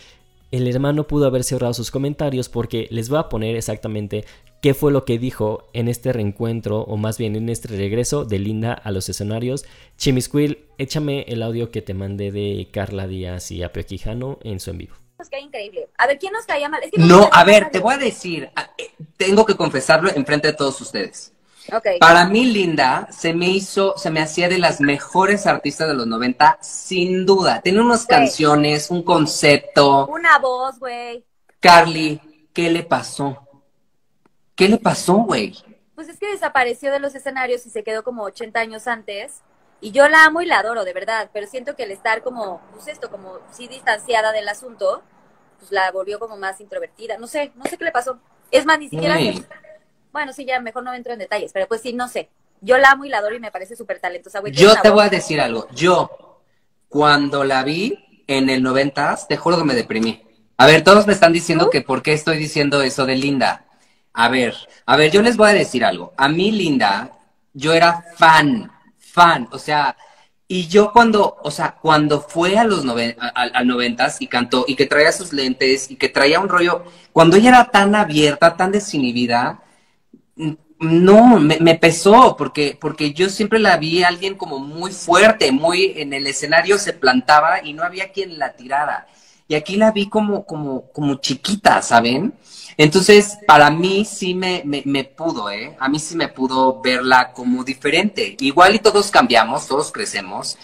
el 0.52 0.68
hermano 0.68 1.08
pudo 1.08 1.26
haber 1.26 1.44
cerrado 1.44 1.74
sus 1.74 1.90
comentarios 1.90 2.50
porque 2.50 2.88
les 2.92 3.10
voy 3.10 3.20
a 3.20 3.30
poner 3.30 3.56
exactamente 3.56 4.26
qué 4.62 4.74
fue 4.74 4.92
lo 4.92 5.06
que 5.06 5.18
dijo 5.18 5.70
en 5.74 5.88
este 5.88 6.12
reencuentro 6.12 6.82
o 6.82 6.98
más 6.98 7.18
bien 7.18 7.36
en 7.36 7.48
este 7.50 7.70
regreso 7.70 8.26
de 8.26 8.40
Linda 8.40 8.74
a 8.74 8.92
los 8.92 9.08
escenarios. 9.08 9.66
Chimisquil, 9.98 10.66
échame 10.78 11.24
el 11.30 11.42
audio 11.42 11.72
que 11.72 11.82
te 11.82 11.94
mandé 11.94 12.32
de 12.32 12.68
Carla 12.72 13.08
Díaz 13.08 13.52
y 13.52 13.64
Apio 13.64 13.86
Quijano 13.86 14.40
en 14.44 14.60
su 14.60 14.72
en 14.72 14.80
vivo. 14.80 14.96
increíble. 15.42 15.88
A 15.98 16.08
ver, 16.08 16.20
¿quién 16.20 16.34
nos 16.34 16.46
caía 16.46 16.68
mal? 16.68 16.82
no, 16.98 17.30
a 17.32 17.44
ver, 17.46 17.70
te 17.72 17.80
voy 17.80 17.94
a 17.94 17.98
decir, 17.98 18.50
eh, 18.78 18.90
tengo 19.16 19.46
que 19.46 19.56
confesarlo 19.56 20.10
en 20.14 20.26
frente 20.26 20.50
de 20.50 20.54
todos 20.54 20.82
ustedes. 20.82 21.35
Para 22.00 22.26
mí, 22.26 22.46
Linda, 22.46 23.08
se 23.12 23.34
me 23.34 23.50
hizo, 23.50 23.98
se 23.98 24.12
me 24.12 24.22
hacía 24.22 24.48
de 24.48 24.58
las 24.58 24.82
mejores 24.82 25.48
artistas 25.48 25.88
de 25.88 25.94
los 25.96 26.08
90, 26.08 26.60
sin 26.62 27.26
duda. 27.26 27.62
Tiene 27.62 27.82
unas 27.82 28.06
canciones, 28.06 28.92
un 28.92 29.04
concepto. 29.04 30.08
Una 30.08 30.38
voz, 30.40 30.80
güey. 30.80 31.26
Carly, 31.60 32.50
¿qué 32.54 32.70
le 32.70 32.84
pasó? 32.84 33.48
¿Qué 34.56 34.70
le 34.70 34.78
pasó, 34.78 35.16
güey? 35.16 35.56
Pues 35.96 36.08
es 36.08 36.20
que 36.20 36.28
desapareció 36.28 36.92
de 36.92 37.00
los 37.00 37.16
escenarios 37.16 37.66
y 37.66 37.70
se 37.70 37.84
quedó 37.84 38.04
como 38.04 38.24
80 38.24 38.60
años 38.60 38.88
antes. 38.88 39.42
Y 39.82 39.92
yo 39.92 40.08
la 40.08 40.26
amo 40.26 40.42
y 40.42 40.46
la 40.46 40.60
adoro, 40.60 40.86
de 40.86 40.94
verdad. 40.94 41.30
Pero 41.34 41.48
siento 41.48 41.76
que 41.76 41.84
el 41.84 41.92
estar 41.92 42.22
como, 42.22 42.62
pues 42.74 42.88
esto, 42.88 43.10
como 43.10 43.40
sí 43.52 43.68
distanciada 43.68 44.32
del 44.32 44.48
asunto, 44.48 45.02
pues 45.60 45.72
la 45.72 45.92
volvió 45.92 46.20
como 46.20 46.38
más 46.38 46.62
introvertida. 46.62 47.18
No 47.18 47.28
sé, 47.28 47.52
no 47.56 47.66
sé 47.66 47.78
qué 47.78 47.86
le 47.86 47.92
pasó. 47.92 48.20
Es 48.52 48.66
más, 48.66 48.80
ni 48.80 48.90
siquiera 48.90 49.18
bueno, 50.16 50.32
sí, 50.32 50.46
ya 50.46 50.62
mejor 50.62 50.82
no 50.82 50.94
entro 50.94 51.12
en 51.12 51.20
detalles, 51.20 51.52
pero 51.52 51.68
pues 51.68 51.82
sí, 51.82 51.92
no 51.92 52.08
sé. 52.08 52.30
Yo 52.62 52.78
la 52.78 52.92
amo 52.92 53.04
y 53.04 53.10
la 53.10 53.18
adoro 53.18 53.36
y 53.36 53.42
me 53.42 53.52
parece 53.52 53.76
súper 53.76 54.00
talentosa, 54.00 54.42
Yo 54.50 54.74
te 54.82 54.90
voy 54.90 55.06
a 55.06 55.10
decir 55.10 55.42
algo. 55.42 55.68
Yo, 55.76 56.40
cuando 56.88 57.44
la 57.44 57.64
vi 57.64 58.24
en 58.26 58.50
el 58.50 58.64
90, 58.64 59.20
te 59.28 59.36
juro 59.36 59.58
que 59.58 59.66
me 59.66 59.76
deprimí. 59.76 60.24
A 60.56 60.68
ver, 60.68 60.86
todos 60.86 61.06
me 61.06 61.12
están 61.12 61.34
diciendo 61.34 61.70
que 61.70 61.82
por 61.82 62.02
qué 62.02 62.14
estoy 62.14 62.38
diciendo 62.38 62.82
eso 62.82 63.06
de 63.06 63.18
Linda. 63.18 63.66
A 64.14 64.30
ver, 64.30 64.56
a 64.86 64.96
ver, 64.96 65.12
yo 65.12 65.22
les 65.22 65.36
voy 65.36 65.50
a 65.50 65.54
decir 65.54 65.84
algo. 65.84 66.14
A 66.16 66.30
mí, 66.30 66.50
Linda, 66.50 67.12
yo 67.52 67.74
era 67.74 68.06
fan, 68.16 68.72
fan, 68.98 69.50
o 69.52 69.60
sea, 69.60 69.98
y 70.48 70.68
yo 70.68 70.94
cuando, 70.94 71.40
o 71.44 71.52
sea, 71.52 71.76
cuando 71.76 72.22
fue 72.22 72.58
a 72.58 72.64
los 72.64 72.86
noven, 72.86 73.18
al 73.20 73.68
noventas 73.68 74.22
y 74.22 74.28
cantó 74.28 74.64
y 74.66 74.78
que 74.78 74.86
traía 74.86 75.12
sus 75.12 75.34
lentes 75.34 75.92
y 75.92 75.98
que 75.98 76.08
traía 76.08 76.40
un 76.40 76.48
rollo, 76.48 76.86
cuando 77.12 77.36
ella 77.36 77.50
era 77.50 77.66
tan 77.66 77.96
abierta, 77.96 78.56
tan 78.56 78.72
desinhibida, 78.72 79.60
no, 80.80 81.40
me, 81.40 81.76
pesó 81.76 82.36
porque, 82.38 82.78
porque 82.80 83.14
yo 83.14 83.30
siempre 83.30 83.60
la 83.60 83.78
vi 83.78 84.04
a 84.04 84.10
alguien 84.10 84.36
como 84.36 84.60
muy 84.60 84.92
fuerte, 84.92 85.52
muy 85.52 85.94
en 85.96 86.14
el 86.14 86.28
escenario 86.28 86.78
se 86.78 86.94
plantaba 86.94 87.64
y 87.64 87.74
no 87.74 87.84
había 87.84 88.12
quien 88.12 88.38
la 88.38 88.54
tirara. 88.54 89.08
Y 89.48 89.56
aquí 89.56 89.76
la 89.78 89.92
vi 89.92 90.10
como, 90.10 90.46
como, 90.46 90.92
como 90.92 91.16
chiquita, 91.16 91.82
¿saben? 91.82 92.34
Entonces, 92.78 93.38
para 93.48 93.70
mí 93.70 94.04
sí 94.04 94.34
me, 94.34 94.64
me, 94.66 95.04
pudo, 95.06 95.50
¿eh? 95.52 95.78
A 95.80 95.88
mí 95.88 96.00
sí 96.00 96.16
me 96.16 96.28
pudo 96.28 96.82
verla 96.82 97.32
como 97.32 97.64
diferente. 97.64 98.36
Igual 98.40 98.76
y 98.76 98.80
todos 98.80 99.12
cambiamos, 99.12 99.68
todos 99.68 99.92
crecemos, 99.92 100.58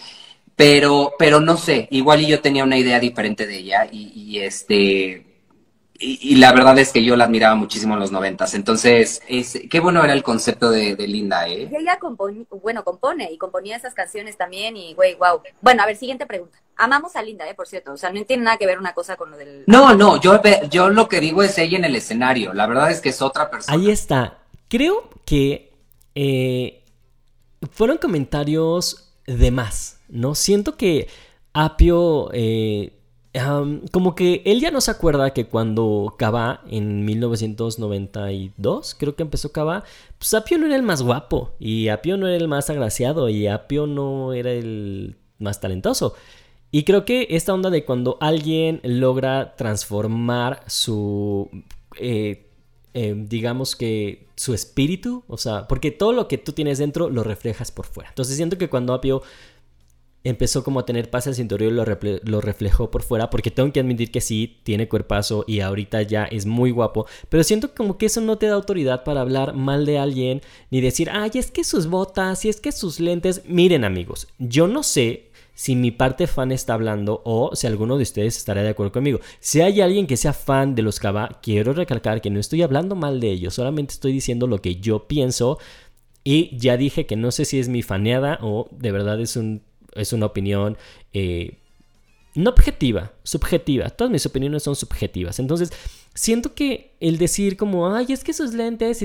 pero, 0.56 1.12
pero 1.18 1.40
no 1.40 1.56
sé, 1.56 1.88
igual 1.90 2.20
y 2.22 2.26
yo 2.26 2.40
tenía 2.40 2.64
una 2.64 2.76
idea 2.76 3.00
diferente 3.00 3.46
de 3.46 3.56
ella 3.58 3.88
y, 3.90 4.12
y 4.14 4.40
este, 4.40 5.31
y, 6.02 6.34
la 6.36 6.52
verdad 6.52 6.76
es 6.78 6.92
que 6.92 7.04
yo 7.04 7.14
la 7.16 7.24
admiraba 7.24 7.54
muchísimo 7.54 7.94
en 7.94 8.00
los 8.00 8.10
noventas. 8.10 8.54
Entonces, 8.54 9.22
es, 9.28 9.58
qué 9.70 9.80
bueno 9.80 10.02
era 10.02 10.12
el 10.12 10.22
concepto 10.22 10.70
de, 10.70 10.96
Linda, 11.06 11.48
¿eh? 11.48 11.68
Y 11.70 11.76
ella 11.76 11.98
compone, 11.98 12.44
bueno, 12.62 12.82
compone 12.82 13.30
y 13.30 13.38
componía 13.38 13.76
esas 13.76 13.94
canciones 13.94 14.36
también 14.36 14.76
y, 14.76 14.94
güey, 14.94 15.14
wow. 15.14 15.40
Bueno, 15.60 15.82
a 15.82 15.86
ver, 15.86 15.96
siguiente 15.96 16.26
pregunta. 16.26 16.58
Amamos 16.76 17.14
a 17.14 17.22
Linda, 17.22 17.48
¿eh? 17.48 17.54
Por 17.54 17.68
cierto. 17.68 17.92
O 17.92 17.96
sea, 17.96 18.10
no 18.10 18.24
tiene 18.24 18.42
nada 18.42 18.56
que 18.56 18.66
ver 18.66 18.78
una 18.78 18.94
cosa 18.94 19.16
con 19.16 19.30
lo 19.30 19.36
del... 19.36 19.64
No, 19.66 19.94
no, 19.94 20.20
yo, 20.20 20.40
yo 20.68 20.90
lo 20.90 21.08
que 21.08 21.20
digo 21.20 21.42
es 21.42 21.56
ella 21.58 21.78
en 21.78 21.84
el 21.84 21.94
escenario. 21.94 22.52
La 22.52 22.66
verdad 22.66 22.90
es 22.90 23.00
que 23.00 23.10
es 23.10 23.22
otra 23.22 23.50
persona. 23.50 23.76
Ahí 23.76 23.90
está. 23.90 24.38
Creo 24.68 25.08
que 25.24 25.72
eh, 26.14 26.84
fueron 27.70 27.98
comentarios 27.98 29.14
de 29.26 29.50
más, 29.50 30.00
¿no? 30.08 30.34
Siento 30.34 30.76
que 30.76 31.08
Apio... 31.52 32.30
Eh, 32.32 32.98
como 33.92 34.14
que 34.14 34.42
él 34.44 34.60
ya 34.60 34.70
no 34.70 34.82
se 34.82 34.90
acuerda 34.90 35.32
que 35.32 35.46
cuando 35.46 36.14
Cava 36.18 36.62
en 36.68 37.04
1992, 37.04 38.94
creo 38.98 39.16
que 39.16 39.22
empezó 39.22 39.52
Cava, 39.52 39.84
pues 40.18 40.34
Apio 40.34 40.58
no 40.58 40.66
era 40.66 40.76
el 40.76 40.82
más 40.82 41.00
guapo 41.02 41.52
y 41.58 41.88
Apio 41.88 42.18
no 42.18 42.28
era 42.28 42.36
el 42.36 42.48
más 42.48 42.68
agraciado 42.68 43.30
y 43.30 43.46
Apio 43.46 43.86
no 43.86 44.34
era 44.34 44.52
el 44.52 45.16
más 45.38 45.60
talentoso. 45.60 46.14
Y 46.70 46.84
creo 46.84 47.04
que 47.04 47.28
esta 47.30 47.54
onda 47.54 47.70
de 47.70 47.84
cuando 47.84 48.18
alguien 48.20 48.80
logra 48.82 49.56
transformar 49.56 50.62
su, 50.66 51.50
eh, 51.98 52.48
eh, 52.94 53.14
digamos 53.16 53.76
que 53.76 54.26
su 54.36 54.54
espíritu, 54.54 55.24
o 55.28 55.38
sea, 55.38 55.68
porque 55.68 55.90
todo 55.90 56.12
lo 56.12 56.28
que 56.28 56.38
tú 56.38 56.52
tienes 56.52 56.78
dentro 56.78 57.08
lo 57.08 57.24
reflejas 57.24 57.70
por 57.70 57.86
fuera. 57.86 58.10
Entonces 58.10 58.36
siento 58.36 58.58
que 58.58 58.68
cuando 58.68 58.92
Apio 58.94 59.22
empezó 60.24 60.64
como 60.64 60.80
a 60.80 60.86
tener 60.86 61.10
paz 61.10 61.26
en 61.26 61.40
interior 61.40 61.72
y 61.72 62.28
lo, 62.30 62.40
reflejó 62.40 62.90
por 62.90 63.02
fuera, 63.02 63.30
porque 63.30 63.50
tengo 63.50 63.72
que 63.72 63.80
admitir 63.80 64.10
que 64.10 64.20
sí, 64.20 64.60
tiene 64.62 64.88
cuerpazo 64.88 65.44
y 65.46 65.60
ahorita 65.60 66.02
ya 66.02 66.24
es 66.24 66.46
muy 66.46 66.70
guapo, 66.70 67.06
pero 67.28 67.44
siento 67.44 67.74
como 67.74 67.98
que 67.98 68.06
eso 68.06 68.20
no 68.20 68.38
te 68.38 68.46
da 68.46 68.54
autoridad 68.54 69.04
para 69.04 69.20
hablar 69.20 69.54
mal 69.54 69.86
de 69.86 69.98
alguien, 69.98 70.42
ni 70.70 70.80
decir, 70.80 71.10
ay, 71.10 71.32
es 71.34 71.50
que 71.50 71.64
sus 71.64 71.86
botas, 71.86 72.44
y 72.44 72.48
es 72.48 72.60
que 72.60 72.72
sus 72.72 73.00
lentes, 73.00 73.42
miren 73.46 73.84
amigos, 73.84 74.28
yo 74.38 74.66
no 74.66 74.82
sé 74.82 75.30
si 75.54 75.76
mi 75.76 75.90
parte 75.90 76.26
fan 76.26 76.50
está 76.50 76.74
hablando 76.74 77.20
o 77.24 77.54
si 77.54 77.66
alguno 77.66 77.96
de 77.96 78.04
ustedes 78.04 78.36
estará 78.36 78.62
de 78.62 78.70
acuerdo 78.70 78.92
conmigo. 78.92 79.20
Si 79.38 79.60
hay 79.60 79.80
alguien 79.82 80.06
que 80.06 80.16
sea 80.16 80.32
fan 80.32 80.74
de 80.74 80.82
los 80.82 80.98
Kaba, 80.98 81.40
quiero 81.42 81.74
recalcar 81.74 82.20
que 82.20 82.30
no 82.30 82.40
estoy 82.40 82.62
hablando 82.62 82.94
mal 82.94 83.20
de 83.20 83.30
ellos, 83.30 83.54
solamente 83.54 83.92
estoy 83.92 84.12
diciendo 84.12 84.46
lo 84.46 84.62
que 84.62 84.76
yo 84.76 85.06
pienso 85.06 85.58
y 86.24 86.56
ya 86.56 86.76
dije 86.76 87.06
que 87.06 87.16
no 87.16 87.30
sé 87.32 87.44
si 87.44 87.58
es 87.58 87.68
mi 87.68 87.82
faneada 87.82 88.38
o 88.42 88.68
de 88.70 88.92
verdad 88.92 89.20
es 89.20 89.36
un 89.36 89.62
es 89.94 90.12
una 90.12 90.26
opinión 90.26 90.76
eh, 91.12 91.58
no 92.34 92.50
objetiva, 92.50 93.12
subjetiva. 93.22 93.88
Todas 93.90 94.10
mis 94.10 94.26
opiniones 94.26 94.62
son 94.62 94.74
subjetivas. 94.74 95.38
Entonces, 95.38 95.70
siento 96.14 96.54
que 96.54 96.94
el 97.00 97.18
decir 97.18 97.58
como, 97.58 97.94
ay, 97.94 98.06
es 98.10 98.24
que 98.24 98.32
sus 98.32 98.54
lentes... 98.54 99.04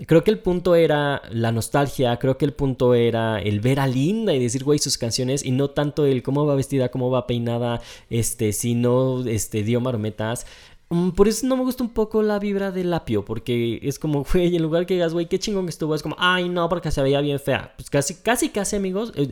creo 0.06 0.22
que 0.22 0.30
el 0.30 0.38
punto 0.38 0.76
era 0.76 1.22
la 1.30 1.50
nostalgia, 1.50 2.16
creo 2.18 2.38
que 2.38 2.44
el 2.44 2.52
punto 2.52 2.94
era 2.94 3.40
el 3.40 3.60
ver 3.60 3.80
a 3.80 3.88
Linda 3.88 4.32
y 4.32 4.38
decir, 4.38 4.62
güey, 4.62 4.78
sus 4.78 4.98
canciones 4.98 5.44
y 5.44 5.50
no 5.50 5.70
tanto 5.70 6.06
el 6.06 6.22
cómo 6.22 6.46
va 6.46 6.54
vestida, 6.54 6.90
cómo 6.90 7.10
va 7.10 7.26
peinada, 7.26 7.80
este, 8.08 8.52
si 8.52 8.74
no, 8.74 9.26
este, 9.26 9.64
dio 9.64 9.80
marometas. 9.80 10.46
Mm, 10.90 11.10
por 11.10 11.26
eso 11.28 11.46
no 11.46 11.56
me 11.56 11.64
gusta 11.64 11.82
un 11.82 11.90
poco 11.90 12.22
la 12.22 12.38
vibra 12.38 12.70
de 12.70 12.84
Lapio, 12.84 13.24
porque 13.24 13.80
es 13.82 13.98
como, 13.98 14.24
güey, 14.32 14.54
en 14.54 14.62
lugar 14.62 14.86
que 14.86 14.94
digas, 14.94 15.12
güey, 15.12 15.26
qué 15.26 15.38
chingón 15.40 15.66
que 15.66 15.70
estuvo, 15.70 15.94
es 15.94 16.02
como, 16.02 16.16
ay, 16.18 16.48
no, 16.48 16.68
porque 16.68 16.90
se 16.90 17.02
veía 17.02 17.20
bien 17.20 17.40
fea. 17.40 17.74
Pues 17.76 17.90
casi, 17.90 18.14
casi, 18.16 18.50
casi, 18.50 18.76
amigos, 18.76 19.12
eh, 19.16 19.28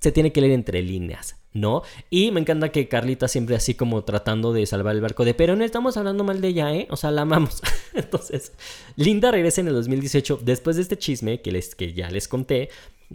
se 0.00 0.12
tiene 0.12 0.32
que 0.32 0.40
leer 0.40 0.52
entre 0.52 0.82
líneas. 0.82 1.36
¿no? 1.56 1.82
Y 2.10 2.30
me 2.30 2.40
encanta 2.40 2.70
que 2.70 2.88
Carlita 2.88 3.28
siempre 3.28 3.56
así 3.56 3.74
como 3.74 4.04
tratando 4.04 4.52
de 4.52 4.66
salvar 4.66 4.94
el 4.94 5.00
barco 5.00 5.24
de, 5.24 5.34
pero 5.34 5.56
no 5.56 5.64
estamos 5.64 5.96
hablando 5.96 6.22
mal 6.22 6.40
de 6.40 6.48
ella, 6.48 6.74
¿eh? 6.74 6.86
O 6.90 6.96
sea, 6.96 7.10
la 7.10 7.22
amamos. 7.22 7.62
Entonces, 7.94 8.52
Linda 8.96 9.30
regresa 9.30 9.62
en 9.62 9.68
el 9.68 9.74
2018, 9.74 10.40
después 10.42 10.76
de 10.76 10.82
este 10.82 10.98
chisme 10.98 11.40
que, 11.40 11.52
les, 11.52 11.74
que 11.74 11.94
ya 11.94 12.10
les 12.10 12.28
conté, 12.28 12.68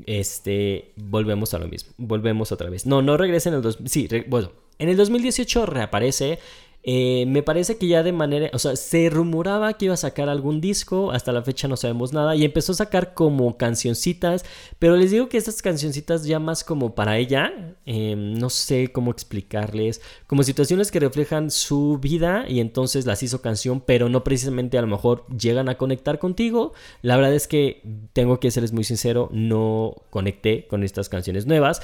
este, 0.05 0.93
volvemos 0.95 1.53
a 1.53 1.59
lo 1.59 1.67
mismo, 1.67 1.93
volvemos 1.97 2.51
otra 2.51 2.69
vez. 2.69 2.85
No, 2.85 3.01
no 3.01 3.17
regresa 3.17 3.49
en 3.49 3.55
el... 3.55 3.61
Dos, 3.61 3.77
sí, 3.85 4.09
bueno, 4.27 4.51
en 4.79 4.89
el 4.89 4.97
2018 4.97 5.65
reaparece 5.65 6.39
Eh, 6.83 7.25
me 7.27 7.43
parece 7.43 7.77
que 7.77 7.87
ya 7.87 8.01
de 8.01 8.11
manera, 8.11 8.49
o 8.53 8.59
sea, 8.59 8.75
se 8.75 9.09
rumoraba 9.09 9.73
que 9.73 9.85
iba 9.85 9.93
a 9.93 9.97
sacar 9.97 10.29
algún 10.29 10.61
disco, 10.61 11.11
hasta 11.11 11.31
la 11.31 11.43
fecha 11.43 11.67
no 11.67 11.77
sabemos 11.77 12.11
nada, 12.11 12.35
y 12.35 12.43
empezó 12.43 12.71
a 12.71 12.75
sacar 12.75 13.13
como 13.13 13.57
cancioncitas, 13.57 14.43
pero 14.79 14.95
les 14.95 15.11
digo 15.11 15.29
que 15.29 15.37
estas 15.37 15.61
cancioncitas 15.61 16.25
ya 16.25 16.39
más 16.39 16.63
como 16.63 16.95
para 16.95 17.17
ella, 17.17 17.75
em, 17.85 18.33
no 18.33 18.49
sé 18.49 18.91
cómo 18.91 19.11
explicarles, 19.11 20.01
como 20.25 20.43
situaciones 20.43 20.91
que 20.91 20.99
reflejan 20.99 21.51
su 21.51 21.99
vida 22.01 22.45
y 22.47 22.59
entonces 22.59 23.05
las 23.05 23.21
hizo 23.21 23.41
canción, 23.41 23.81
pero 23.81 24.09
no 24.09 24.23
precisamente 24.23 24.77
a 24.77 24.81
lo 24.81 24.87
mejor 24.87 25.25
llegan 25.27 25.69
a 25.69 25.77
conectar 25.77 26.17
contigo. 26.19 26.73
La 27.01 27.15
verdad 27.15 27.33
es 27.33 27.47
que 27.47 27.83
tengo 28.13 28.39
que 28.39 28.51
serles 28.51 28.73
muy 28.73 28.83
sincero, 28.83 29.29
no 29.31 29.95
conecté 30.09 30.67
con 30.67 30.83
estas 30.83 31.09
canciones 31.09 31.45
nuevas. 31.45 31.81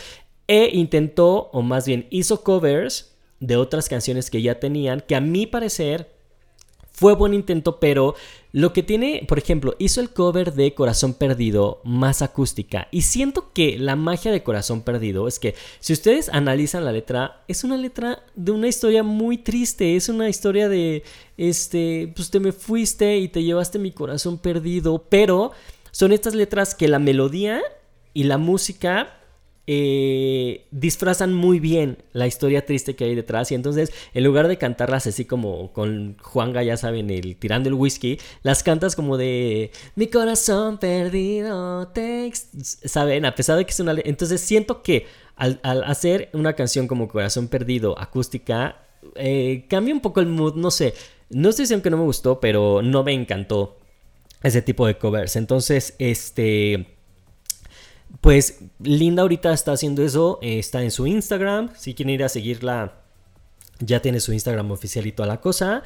E 0.48 0.70
intentó, 0.74 1.50
o 1.52 1.62
más 1.62 1.86
bien 1.86 2.08
hizo 2.10 2.44
covers 2.44 3.17
de 3.40 3.58
otras 3.58 3.90
canciones 3.90 4.30
que 4.30 4.42
ya 4.42 4.60
tenían, 4.60 5.02
que 5.02 5.16
a 5.16 5.22
mi 5.22 5.46
parecer 5.46 6.18
fue 6.98 7.14
buen 7.14 7.36
intento, 7.36 7.80
pero 7.80 8.16
lo 8.54 8.74
que 8.74 8.82
tiene, 8.82 9.24
por 9.28 9.38
ejemplo, 9.38 9.76
hizo 9.78 10.02
el 10.02 10.10
cover 10.10 10.56
de 10.56 10.74
Corazón 10.74 11.14
Perdido 11.14 11.80
más 11.84 12.24
acústica. 12.24 12.88
Y 12.90 13.04
siento 13.04 13.54
que 13.54 13.78
la 13.78 13.96
magia 13.96 14.32
de 14.32 14.42
Corazón 14.42 14.82
Perdido 14.82 15.28
es 15.28 15.38
que 15.38 15.54
si 15.80 15.94
ustedes 15.94 16.28
analizan 16.30 16.86
la 16.86 16.92
letra, 16.92 17.44
es 17.48 17.64
una 17.64 17.78
letra 17.78 18.24
de 18.34 18.52
una 18.52 18.68
historia 18.68 19.04
muy 19.04 19.38
triste. 19.38 19.96
Es 19.96 20.10
una 20.10 20.28
historia 20.28 20.70
de, 20.70 21.04
este, 21.38 22.12
pues 22.16 22.32
te 22.32 22.40
me 22.40 22.52
fuiste 22.52 23.18
y 23.18 23.28
te 23.28 23.44
llevaste 23.44 23.78
mi 23.78 23.92
corazón 23.92 24.40
perdido. 24.40 25.06
Pero 25.08 25.52
son 25.92 26.12
estas 26.12 26.34
letras 26.34 26.74
que 26.74 26.88
la 26.88 26.98
melodía 26.98 27.62
y 28.16 28.24
la 28.24 28.40
música 28.40 29.17
eh, 29.68 30.66
disfrazan 30.72 31.34
muy 31.34 31.60
bien 31.60 31.98
la 32.14 32.26
historia 32.26 32.66
triste 32.66 32.96
que 32.96 33.04
hay 33.04 33.16
detrás. 33.16 33.52
Y 33.52 33.56
entonces 33.56 33.92
en 34.14 34.24
lugar 34.24 34.48
de 34.48 34.58
cantarlas 34.58 35.08
así 35.08 35.26
como 35.26 35.74
con 35.74 36.18
Juanga, 36.22 36.64
ya 36.64 36.78
saben, 36.78 37.10
el 37.10 37.36
tirando 37.36 37.70
el 37.70 37.76
whisky, 37.76 38.20
las 38.44 38.64
cantas 38.64 38.96
como 38.96 39.18
de 39.18 39.72
mi 39.96 40.08
corazón 40.08 40.78
perdido, 40.78 41.92
saben, 42.56 43.26
a 43.26 43.36
pesar 43.36 43.58
de 43.58 43.66
que 43.66 43.72
es 43.72 43.80
una... 43.80 43.96
Entonces 44.04 44.42
siento 44.42 44.82
que 44.82 45.06
al, 45.36 45.60
hacer 45.86 46.30
una 46.34 46.54
canción 46.54 46.88
como 46.88 47.08
Corazón 47.08 47.48
Perdido 47.48 47.98
acústica, 48.00 48.78
eh, 49.16 49.66
cambia 49.70 49.94
un 49.94 50.02
poco 50.02 50.20
el 50.20 50.28
mood, 50.28 50.56
no 50.56 50.72
sé, 50.72 50.94
no 51.30 51.50
estoy 51.50 51.64
diciendo 51.64 51.84
que 51.84 51.90
no 51.90 51.98
me 51.98 52.04
gustó, 52.04 52.40
pero 52.40 52.82
no 52.82 53.04
me 53.04 53.14
encantó 53.14 53.78
ese 54.42 54.62
tipo 54.62 54.88
de 54.88 54.98
covers. 54.98 55.36
Entonces, 55.36 55.96
este 56.00 56.97
pues 58.22 58.60
Linda 58.80 59.22
ahorita 59.22 59.54
está 59.54 59.74
haciendo 59.74 60.04
eso, 60.04 60.40
eh, 60.42 60.60
está 60.60 60.84
en 60.84 60.92
su 60.92 61.08
Instagram, 61.08 61.70
si 61.76 61.94
quieren 61.94 62.16
ir 62.16 62.24
a 62.24 62.30
seguirla, 62.30 63.02
ya 63.80 64.02
tiene 64.02 64.20
su 64.20 64.34
Instagram 64.34 64.72
oficial 64.72 65.06
y 65.06 65.12
toda 65.12 65.28
la 65.28 65.42
cosa. 65.42 65.84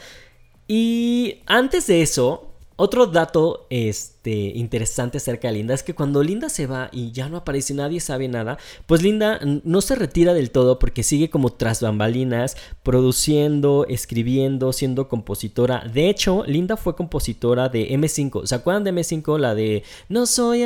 Y 0.68 1.42
antes 1.46 1.88
de 1.88 2.02
eso, 2.02 2.51
otro 2.82 3.06
dato 3.06 3.68
este, 3.70 4.32
interesante 4.32 5.20
acerca 5.20 5.48
de 5.48 5.54
Linda 5.54 5.74
es 5.74 5.84
que 5.84 5.94
cuando 5.94 6.24
Linda 6.24 6.50
se 6.50 6.66
va 6.66 6.90
y 6.92 7.12
ya 7.12 7.30
no 7.30 7.38
aparece, 7.38 7.74
nadie 7.76 8.00
sabe 8.00 8.28
nada, 8.28 8.58
pues 8.88 9.04
Linda 9.04 9.40
no 9.64 9.82
se 9.82 9.96
retira 9.96 10.34
del 10.34 10.50
todo 10.50 10.80
porque 10.80 11.04
sigue 11.04 11.30
como 11.30 11.52
tras 11.52 11.82
bambalinas, 11.82 12.58
produciendo, 12.82 13.86
escribiendo, 13.88 14.74
siendo 14.74 15.08
compositora. 15.08 15.84
De 15.94 16.10
hecho, 16.10 16.44
Linda 16.48 16.76
fue 16.76 16.96
compositora 16.96 17.70
de 17.70 17.90
M5. 17.92 18.46
¿Se 18.48 18.56
acuerdan 18.56 18.84
de 18.84 18.94
M5? 18.94 19.38
La 19.38 19.54
de 19.54 19.84
No 20.10 20.26
soy 20.26 20.64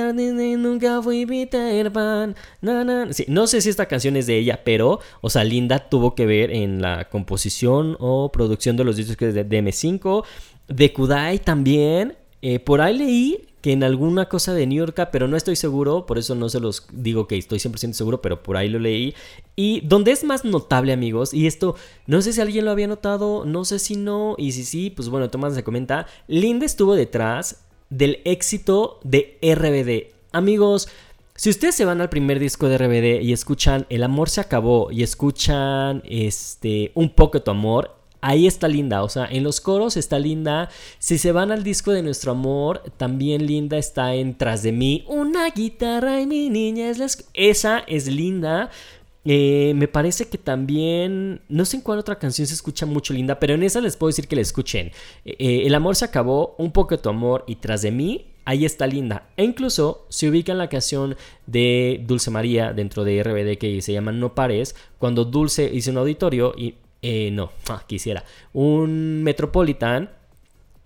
nunca 0.58 1.02
fui 1.02 1.26
Peter 1.26 1.92
Pan. 1.92 2.36
no 2.62 3.48
sé 3.48 3.62
si 3.62 3.70
esta 3.70 3.88
canción 3.88 4.16
es 4.16 4.28
de 4.28 4.38
ella, 4.38 4.62
pero, 4.64 5.00
o 5.22 5.30
sea, 5.30 5.44
Linda 5.44 5.90
tuvo 5.90 6.16
que 6.16 6.26
ver 6.26 6.52
en 6.52 6.82
la 6.82 7.10
composición 7.10 7.98
o 8.00 8.32
producción 8.32 8.78
de 8.78 8.84
los 8.86 8.96
discos 8.96 9.34
de, 9.34 9.44
de 9.44 9.64
M5 9.64 10.24
de 10.68 10.94
Kudai 10.94 11.40
también. 11.40 12.18
Eh, 12.42 12.60
por 12.60 12.82
ahí 12.82 12.98
leí 12.98 13.48
que 13.62 13.72
en 13.72 13.84
alguna 13.84 14.30
cosa 14.30 14.54
de 14.54 14.68
New 14.68 14.78
York, 14.78 15.10
pero 15.12 15.28
no 15.28 15.36
estoy 15.36 15.56
seguro, 15.56 16.06
por 16.06 16.20
eso 16.20 16.36
no 16.36 16.50
se 16.50 16.60
los 16.60 16.86
digo 16.92 17.28
que 17.28 17.36
estoy 17.36 17.58
100% 17.58 17.94
seguro, 17.94 18.22
pero 18.22 18.44
por 18.44 18.58
ahí 18.58 18.70
lo 18.70 18.78
leí. 18.78 19.16
Y 19.56 19.82
donde 19.82 20.12
es 20.12 20.24
más 20.24 20.46
notable, 20.46 20.94
amigos, 20.94 21.34
y 21.34 21.48
esto 21.48 21.76
no 22.06 22.22
sé 22.22 22.34
si 22.34 22.42
alguien 22.42 22.66
lo 22.66 22.70
había 22.70 22.86
notado, 22.86 23.44
no 23.44 23.66
sé 23.66 23.80
si 23.80 23.96
no, 23.96 24.36
y 24.38 24.52
si 24.52 24.66
sí, 24.66 24.92
pues 24.92 25.10
bueno, 25.10 25.32
Tomás 25.32 25.56
se 25.56 25.64
comenta, 25.64 26.06
Linda 26.28 26.64
estuvo 26.64 26.94
detrás 26.94 27.66
del 27.90 28.20
éxito 28.26 29.00
de 29.04 29.40
RBD. 29.42 30.14
Amigos, 30.32 30.88
si 31.34 31.50
ustedes 31.50 31.74
se 31.74 31.86
van 31.86 32.02
al 32.02 32.10
primer 32.10 32.40
disco 32.40 32.70
de 32.70 32.78
RBD 32.78 33.22
y 33.22 33.34
escuchan 33.34 33.86
El 33.90 34.04
amor 34.04 34.30
se 34.30 34.42
acabó 34.42 34.90
y 34.92 35.04
escuchan 35.04 36.02
este 36.06 36.92
un 36.94 37.10
poco 37.10 37.42
tu 37.42 37.52
amor, 37.52 37.95
ahí 38.26 38.48
está 38.48 38.68
Linda, 38.68 39.04
o 39.04 39.10
sea, 39.10 39.28
en 39.30 39.44
los 39.44 39.62
coros 39.62 39.98
está 39.98 40.18
Linda. 40.18 40.70
Si 40.98 41.20
se 41.20 41.32
van 41.32 41.52
al 41.52 41.64
disco 41.64 41.92
de 41.92 42.02
nuestro 42.02 42.32
amor, 42.32 42.82
también 42.98 43.46
Linda 43.46 43.78
está 43.78 44.16
en 44.16 44.36
Tras 44.36 44.64
de 44.64 44.72
mí. 44.72 45.06
Una 45.08 45.48
guitarra 45.52 46.20
y 46.20 46.26
mi 46.26 46.50
niña 46.50 46.90
es 46.90 46.98
la... 46.98 47.08
Esa 47.36 47.80
es 47.88 48.08
Linda. 48.08 48.72
Eh, 49.26 49.74
me 49.76 49.88
parece 49.88 50.28
que 50.28 50.40
también, 50.40 51.42
no 51.50 51.66
sé 51.66 51.78
en 51.78 51.84
cuál 51.84 52.00
otra 52.00 52.18
canción 52.18 52.48
se 52.48 52.56
escucha 52.56 52.88
mucho 52.88 53.14
linda, 53.14 53.40
pero 53.40 53.54
en 53.54 53.64
esa 53.64 53.80
les 53.80 53.96
puedo 53.96 54.10
decir 54.10 54.28
que 54.28 54.36
la 54.36 54.42
escuchen. 54.42 54.88
Eh, 55.24 55.36
eh, 55.38 55.64
el 55.66 55.76
amor 55.76 55.96
se 55.96 56.06
acabó, 56.06 56.56
un 56.58 56.72
poco 56.72 56.96
de 56.96 57.04
tu 57.04 57.10
amor 57.10 57.44
y 57.48 57.58
tras 57.58 57.84
de 57.84 57.92
mí, 57.92 58.34
ahí 58.46 58.66
está 58.66 58.88
linda. 58.88 59.30
E 59.38 59.44
incluso 59.44 60.08
se 60.10 60.30
ubica 60.30 60.52
en 60.52 60.58
la 60.58 60.70
canción 60.70 61.16
de 61.46 62.04
Dulce 62.08 62.32
María 62.32 62.74
dentro 62.74 63.04
de 63.04 63.22
RBD 63.22 63.58
que 63.60 63.82
se 63.84 63.94
llama 63.94 64.12
No 64.12 64.34
Pares, 64.34 64.76
cuando 64.98 65.26
Dulce 65.26 65.70
hizo 65.72 65.92
un 65.92 65.98
auditorio 65.98 66.54
y 66.58 66.76
eh, 67.08 67.30
no, 67.30 67.52
ah, 67.70 67.84
quisiera, 67.86 68.24
un 68.52 69.22
Metropolitan 69.22 70.10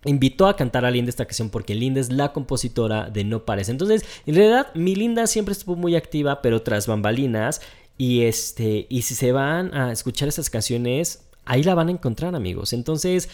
invitó 0.04 0.48
a 0.48 0.58
cantar 0.58 0.84
a 0.84 0.92
Linda 0.92 1.10
esta 1.10 1.24
canción 1.24 1.50
porque 1.50 1.76
Linda 1.76 2.02
es 2.02 2.12
la 2.12 2.34
compositora 2.34 3.10
de 3.10 3.24
No 3.24 3.46
Parece. 3.46 3.72
Entonces, 3.72 4.04
en 4.26 4.36
realidad, 4.36 4.68
mi 4.74 4.96
Linda 4.96 5.28
siempre 5.28 5.54
estuvo 5.54 5.78
muy 5.78 5.96
activa, 5.96 6.42
pero 6.42 6.62
tras 6.62 6.88
bambalinas. 6.88 7.62
Y 7.98 8.24
este, 8.24 8.86
y 8.90 9.04
si 9.04 9.16
se 9.16 9.32
van 9.32 9.74
a 9.74 9.94
escuchar 9.94 10.28
esas 10.28 10.50
canciones, 10.50 11.24
ahí 11.46 11.64
la 11.64 11.74
van 11.74 11.88
a 11.88 11.92
encontrar, 11.92 12.36
amigos. 12.36 12.74
Entonces, 12.74 13.30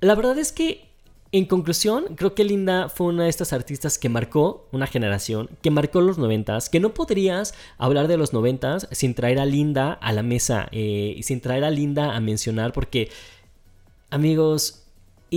la 0.00 0.16
verdad 0.16 0.36
es 0.36 0.50
que 0.50 0.88
en 1.34 1.46
conclusión, 1.46 2.14
creo 2.14 2.32
que 2.36 2.44
Linda 2.44 2.88
fue 2.88 3.08
una 3.08 3.24
de 3.24 3.28
estas 3.28 3.52
artistas 3.52 3.98
que 3.98 4.08
marcó 4.08 4.68
una 4.70 4.86
generación, 4.86 5.50
que 5.62 5.72
marcó 5.72 6.00
los 6.00 6.16
noventas, 6.16 6.70
que 6.70 6.78
no 6.78 6.94
podrías 6.94 7.54
hablar 7.76 8.06
de 8.06 8.16
los 8.16 8.32
noventas 8.32 8.86
sin 8.92 9.14
traer 9.14 9.40
a 9.40 9.44
Linda 9.44 9.94
a 9.94 10.12
la 10.12 10.22
mesa, 10.22 10.68
eh, 10.70 11.18
sin 11.24 11.40
traer 11.40 11.64
a 11.64 11.70
Linda 11.70 12.14
a 12.14 12.20
mencionar, 12.20 12.72
porque, 12.72 13.10
amigos, 14.10 14.83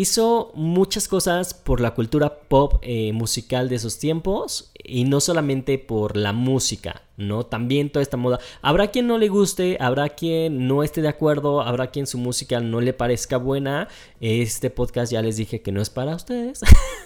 hizo 0.02 0.52
muchas 0.54 1.08
cosas 1.08 1.54
por 1.54 1.82
la 1.82 1.94
cultura 1.94 2.40
pop 2.42 2.76
eh, 2.82 3.12
musical 3.14 3.70
de 3.70 3.76
esos 3.76 4.00
tiempos 4.00 4.72
y 4.84 5.04
no 5.06 5.20
solamente 5.20 5.78
por 5.80 6.16
la 6.16 6.34
música, 6.34 7.04
¿no? 7.18 7.46
También 7.46 7.92
toda 7.92 8.04
esta 8.04 8.18
moda. 8.18 8.40
Habrá 8.62 8.88
quien 8.88 9.08
no 9.08 9.18
le 9.18 9.28
guste, 9.28 9.78
habrá 9.80 10.10
quien 10.10 10.68
no 10.68 10.84
esté 10.84 11.02
de 11.02 11.08
acuerdo, 11.08 11.62
habrá 11.62 11.88
quien 11.88 12.08
su 12.08 12.18
música 12.18 12.60
no 12.60 12.80
le 12.80 12.94
parezca 12.94 13.38
buena. 13.38 13.88
Este 14.22 14.70
podcast 14.70 15.12
ya 15.12 15.22
les 15.22 15.38
dije 15.38 15.62
que 15.62 15.72
no 15.72 15.82
es 15.82 15.90
para 15.90 16.16
ustedes. 16.16 16.62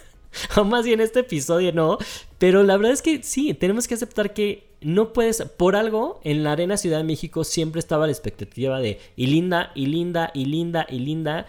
o 0.57 0.63
más 0.63 0.85
bien 0.85 1.01
este 1.01 1.21
episodio 1.21 1.71
no. 1.71 1.97
Pero 2.37 2.63
la 2.63 2.77
verdad 2.77 2.93
es 2.93 3.01
que 3.01 3.23
sí, 3.23 3.53
tenemos 3.53 3.87
que 3.87 3.95
aceptar 3.95 4.33
que 4.33 4.69
no 4.81 5.13
puedes, 5.13 5.43
por 5.43 5.75
algo, 5.75 6.19
en 6.23 6.43
la 6.43 6.53
Arena 6.53 6.75
Ciudad 6.75 6.97
de 6.97 7.03
México 7.03 7.43
siempre 7.43 7.79
estaba 7.79 8.07
la 8.07 8.11
expectativa 8.11 8.79
de 8.79 8.99
y 9.15 9.27
linda, 9.27 9.71
y 9.75 9.85
linda, 9.85 10.31
y 10.33 10.45
linda, 10.45 10.87
y 10.89 10.99
linda 10.99 11.45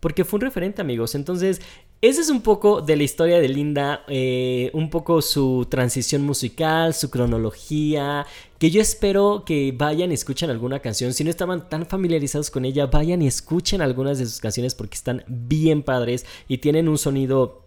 porque 0.00 0.24
fue 0.24 0.38
un 0.38 0.42
referente, 0.42 0.80
amigos. 0.80 1.14
Entonces, 1.14 1.60
ese 2.00 2.22
es 2.22 2.30
un 2.30 2.40
poco 2.40 2.80
de 2.80 2.96
la 2.96 3.02
historia 3.02 3.38
de 3.38 3.48
Linda, 3.48 4.04
eh, 4.08 4.70
un 4.72 4.88
poco 4.88 5.20
su 5.20 5.66
transición 5.70 6.22
musical, 6.22 6.94
su 6.94 7.10
cronología, 7.10 8.26
que 8.58 8.70
yo 8.70 8.80
espero 8.80 9.44
que 9.44 9.74
vayan 9.76 10.10
y 10.10 10.14
escuchen 10.14 10.48
alguna 10.48 10.80
canción. 10.80 11.12
Si 11.12 11.24
no 11.24 11.30
estaban 11.30 11.68
tan 11.68 11.84
familiarizados 11.86 12.50
con 12.50 12.64
ella, 12.64 12.86
vayan 12.86 13.20
y 13.20 13.26
escuchen 13.26 13.82
algunas 13.82 14.18
de 14.18 14.24
sus 14.24 14.40
canciones 14.40 14.74
porque 14.74 14.96
están 14.96 15.22
bien 15.28 15.82
padres 15.82 16.24
y 16.48 16.58
tienen 16.58 16.88
un 16.88 16.96
sonido 16.96 17.62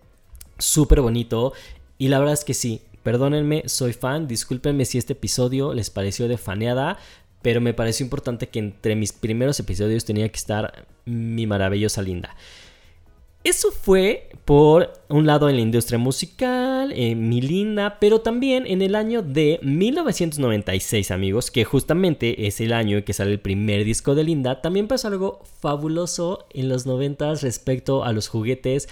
súper 0.58 1.02
bonito. 1.02 1.54
Y 2.00 2.08
la 2.08 2.18
verdad 2.18 2.34
es 2.34 2.44
que 2.44 2.56
sí, 2.56 2.82
perdónenme, 3.04 3.64
soy 3.68 3.94
fan, 3.94 4.28
discúlpenme 4.28 4.86
si 4.86 4.98
este 4.98 5.14
episodio 5.14 5.74
les 5.74 5.90
pareció 5.90 6.28
de 6.28 6.38
faneada, 6.38 6.98
pero 7.44 7.62
me 7.62 7.76
pareció 7.76 8.04
importante 8.04 8.50
que 8.50 8.58
entre 8.58 8.96
mis 8.96 9.14
primeros 9.14 9.60
episodios 9.60 10.06
tenía 10.06 10.28
que 10.30 10.38
estar 10.38 10.88
mi 11.06 11.46
maravillosa 11.46 12.02
Linda. 12.02 12.36
Eso 13.44 13.72
fue 13.72 14.30
por 14.46 14.94
un 15.10 15.26
lado 15.26 15.50
en 15.50 15.58
la 15.58 15.62
industria 15.62 16.00
musical, 16.00 16.94
en 16.94 17.28
mi 17.28 17.42
linda, 17.42 17.98
pero 18.00 18.22
también 18.22 18.66
en 18.66 18.82
el 18.82 18.96
año 18.96 19.22
de 19.22 19.60
1996, 19.62 21.12
amigos, 21.12 21.52
que 21.52 21.66
justamente 21.66 22.48
es 22.48 22.62
el 22.62 22.72
año 22.72 22.98
en 22.98 23.04
que 23.04 23.12
sale 23.12 23.32
el 23.34 23.42
primer 23.42 23.84
disco 23.84 24.16
de 24.16 24.24
Linda. 24.24 24.62
También 24.62 24.88
pasó 24.88 25.10
algo 25.10 25.42
fabuloso 25.60 26.48
en 26.54 26.70
los 26.70 26.86
90 26.86 27.36
respecto 27.36 28.06
a 28.06 28.14
los 28.14 28.30
juguetes. 28.30 28.88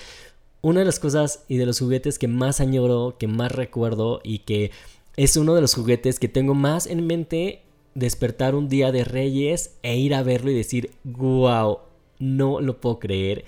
Una 0.60 0.82
de 0.82 0.86
las 0.86 1.00
cosas 1.00 1.46
y 1.48 1.56
de 1.56 1.66
los 1.66 1.80
juguetes 1.80 2.20
que 2.20 2.28
más 2.28 2.60
añoro, 2.60 3.16
que 3.18 3.28
más 3.28 3.54
recuerdo 3.54 4.20
y 4.22 4.40
que 4.40 4.72
es 5.16 5.38
uno 5.38 5.56
de 5.56 5.62
los 5.62 5.76
juguetes 5.76 6.20
que 6.20 6.28
tengo 6.28 6.56
más 6.56 6.88
en 6.88 7.08
mente 7.08 7.62
despertar 7.95 8.56
un 8.56 8.69
día 8.69 8.91
de 8.91 9.04
Reyes 9.04 9.75
e 9.84 9.97
ir 9.97 10.13
a 10.13 10.23
verlo 10.23 10.51
y 10.51 10.56
decir, 10.56 10.91
wow, 11.04 11.80
no 12.19 12.62
lo 12.62 12.80
puedo 12.80 12.99
creer. 12.99 13.45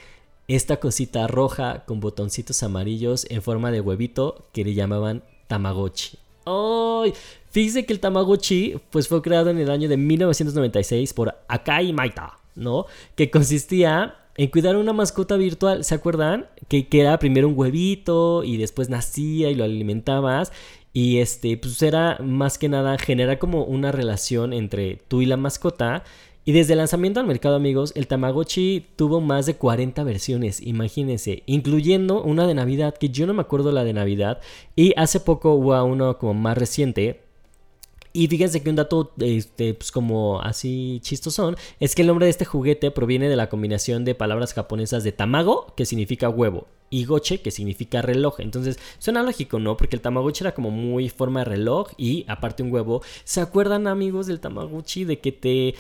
Esta 0.48 0.78
cosita 0.78 1.28
roja 1.28 1.86
con 1.86 2.00
botoncitos 2.00 2.64
amarillos 2.64 3.26
en 3.30 3.42
forma 3.42 3.72
de 3.72 3.82
huevito 3.82 4.46
que 4.52 4.66
le 4.66 4.74
llamaban 4.74 5.24
Tamagotchi. 5.48 6.18
¡Ay! 6.46 7.14
Fíjese 7.52 7.86
que 7.86 7.94
el 7.94 8.00
Tamagotchi 8.00 8.76
pues 8.90 9.08
fue 9.08 9.22
creado 9.22 9.50
en 9.50 9.58
el 9.60 9.70
año 9.70 9.88
de 9.88 9.96
1996 9.96 11.14
por 11.14 11.36
Akai 11.48 11.94
Maita, 11.94 12.38
¿no? 12.56 12.88
Que 13.16 13.30
consistía 13.30 14.16
en 14.36 14.50
cuidar 14.50 14.76
una 14.76 14.94
mascota 14.94 15.38
virtual, 15.38 15.84
¿se 15.84 15.96
acuerdan? 15.96 16.48
Que, 16.68 16.88
que 16.88 17.02
era 17.02 17.20
primero 17.20 17.48
un 17.48 17.58
huevito 17.58 18.44
y 18.44 18.58
después 18.58 18.90
nacía 18.90 19.52
y 19.52 19.56
lo 19.56 19.64
alimentabas 19.64 20.52
y 20.94 21.18
este, 21.18 21.58
pues 21.58 21.82
era 21.82 22.20
más 22.24 22.60
que 22.60 22.70
nada 22.70 22.98
generar 23.00 23.40
como 23.40 23.64
una 23.64 23.92
relación 23.92 24.54
entre 24.54 25.02
tú 25.08 25.22
y 25.22 25.26
la 25.26 25.38
mascota. 25.38 26.04
Y 26.46 26.52
desde 26.52 26.74
el 26.74 26.80
lanzamiento 26.80 27.20
al 27.20 27.26
mercado, 27.26 27.56
amigos, 27.56 27.94
el 27.96 28.08
Tamagotchi 28.08 28.86
tuvo 28.96 29.22
más 29.22 29.46
de 29.46 29.56
40 29.56 30.04
versiones, 30.04 30.62
imagínense, 30.62 31.42
incluyendo 31.46 32.22
una 32.22 32.46
de 32.46 32.54
Navidad, 32.54 32.96
que 32.96 33.10
yo 33.10 33.26
no 33.26 33.34
me 33.34 33.42
acuerdo 33.42 33.72
la 33.72 33.86
de 33.86 33.94
Navidad, 33.94 34.42
y 34.76 34.94
hace 34.98 35.22
poco 35.22 35.54
hubo 35.54 35.82
uno 35.86 36.18
como 36.18 36.34
más 36.34 36.58
reciente, 36.58 37.22
y 38.14 38.28
fíjense 38.28 38.62
que 38.62 38.70
un 38.70 38.76
dato, 38.76 39.12
este, 39.20 39.74
pues 39.74 39.92
como 39.92 40.40
así 40.40 41.00
chistosón, 41.02 41.58
es 41.80 41.96
que 41.96 42.04
el 42.04 42.08
nombre 42.08 42.28
de 42.28 42.30
este 42.30 42.46
juguete 42.46 42.92
proviene 42.92 43.28
de 43.28 43.36
la 43.36 43.50
combinación 43.50 44.06
de 44.06 44.14
palabras 44.14 44.54
japonesas 44.54 45.04
de 45.04 45.12
tamago, 45.12 45.74
que 45.76 45.88
significa 45.88 46.30
huevo, 46.30 46.68
y 46.92 47.06
goche, 47.06 47.42
que 47.42 47.50
significa 47.50 48.04
reloj. 48.04 48.40
Entonces, 48.40 48.78
suena 49.00 49.24
lógico, 49.24 49.58
¿no? 49.58 49.78
Porque 49.78 49.96
el 49.96 50.02
tamagotchi 50.04 50.44
era 50.44 50.54
como 50.54 50.70
muy 50.70 51.10
forma 51.10 51.40
de 51.40 51.46
reloj 51.46 51.90
y 51.98 52.24
aparte 52.28 52.62
un 52.62 52.72
huevo. 52.72 53.02
¿Se 53.24 53.42
acuerdan, 53.42 53.88
amigos, 53.88 54.28
del 54.28 54.40
tamagotchi 54.40 55.06
de 55.06 55.20
que 55.20 55.32
te... 55.32 55.76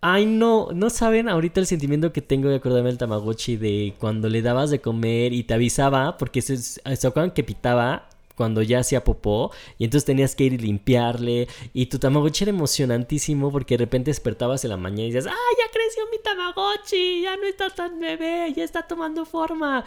Ay, 0.00 0.24
no, 0.24 0.68
no 0.72 0.88
saben 0.88 1.28
ahorita 1.28 1.60
el 1.60 1.66
sentimiento 1.66 2.12
que 2.12 2.22
tengo 2.22 2.48
de 2.48 2.56
acordarme 2.56 2.88
del 2.88 2.98
Tamagotchi 2.98 3.56
de 3.56 3.94
cuando 3.98 4.28
le 4.28 4.42
dabas 4.42 4.70
de 4.70 4.80
comer 4.80 5.32
y 5.32 5.42
te 5.42 5.54
avisaba, 5.54 6.16
porque 6.16 6.40
se, 6.40 6.56
se 6.56 7.06
acuerdan 7.06 7.32
que 7.32 7.42
pitaba 7.42 8.08
cuando 8.38 8.62
ya 8.62 8.78
hacía 8.78 9.02
popó 9.02 9.50
y 9.78 9.84
entonces 9.84 10.06
tenías 10.06 10.36
que 10.36 10.44
ir 10.44 10.52
y 10.54 10.58
limpiarle 10.58 11.48
y 11.74 11.86
tu 11.86 11.98
Tamagotchi 11.98 12.44
era 12.44 12.50
emocionantísimo 12.50 13.50
porque 13.50 13.76
de 13.76 13.84
repente 13.84 14.10
despertabas 14.10 14.62
en 14.62 14.70
la 14.70 14.76
mañana 14.76 15.02
y 15.02 15.06
dices, 15.06 15.26
¡ah, 15.26 15.50
ya 15.58 15.70
creció 15.72 16.04
mi 16.10 16.18
Tamagotchi! 16.22 17.22
Ya 17.22 17.36
no 17.36 17.42
está 17.42 17.68
tan 17.68 17.98
bebé, 17.98 18.52
ya 18.56 18.62
está 18.62 18.86
tomando 18.86 19.26
forma. 19.26 19.84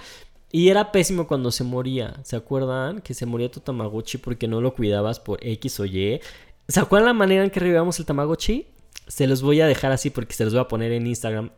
Y 0.52 0.68
era 0.68 0.92
pésimo 0.92 1.28
cuando 1.28 1.50
se 1.50 1.64
moría. 1.64 2.20
¿Se 2.26 2.36
acuerdan? 2.36 3.00
Que 3.00 3.14
se 3.14 3.26
moría 3.26 3.50
tu 3.50 3.62
Tamagotchi 3.62 4.18
porque 4.18 4.50
no 4.50 4.60
lo 4.60 4.74
cuidabas 4.74 5.22
por 5.22 5.40
X 5.42 5.80
o 5.80 5.86
Y. 5.86 6.20
¿Se 6.68 6.80
acuerdan 6.82 7.08
la 7.08 7.14
manera 7.14 7.46
en 7.46 7.50
que 7.50 7.62
revivamos 7.62 7.98
el 8.00 8.06
Tamagotchi? 8.06 8.68
Se 9.08 9.28
los 9.28 9.42
voy 9.42 9.62
a 9.62 9.68
dejar 9.68 9.94
así 9.94 10.10
porque 10.10 10.34
se 10.34 10.44
los 10.44 10.54
voy 10.54 10.62
a 10.62 10.68
poner 10.68 10.92
en 10.92 11.08
Instagram. 11.08 11.52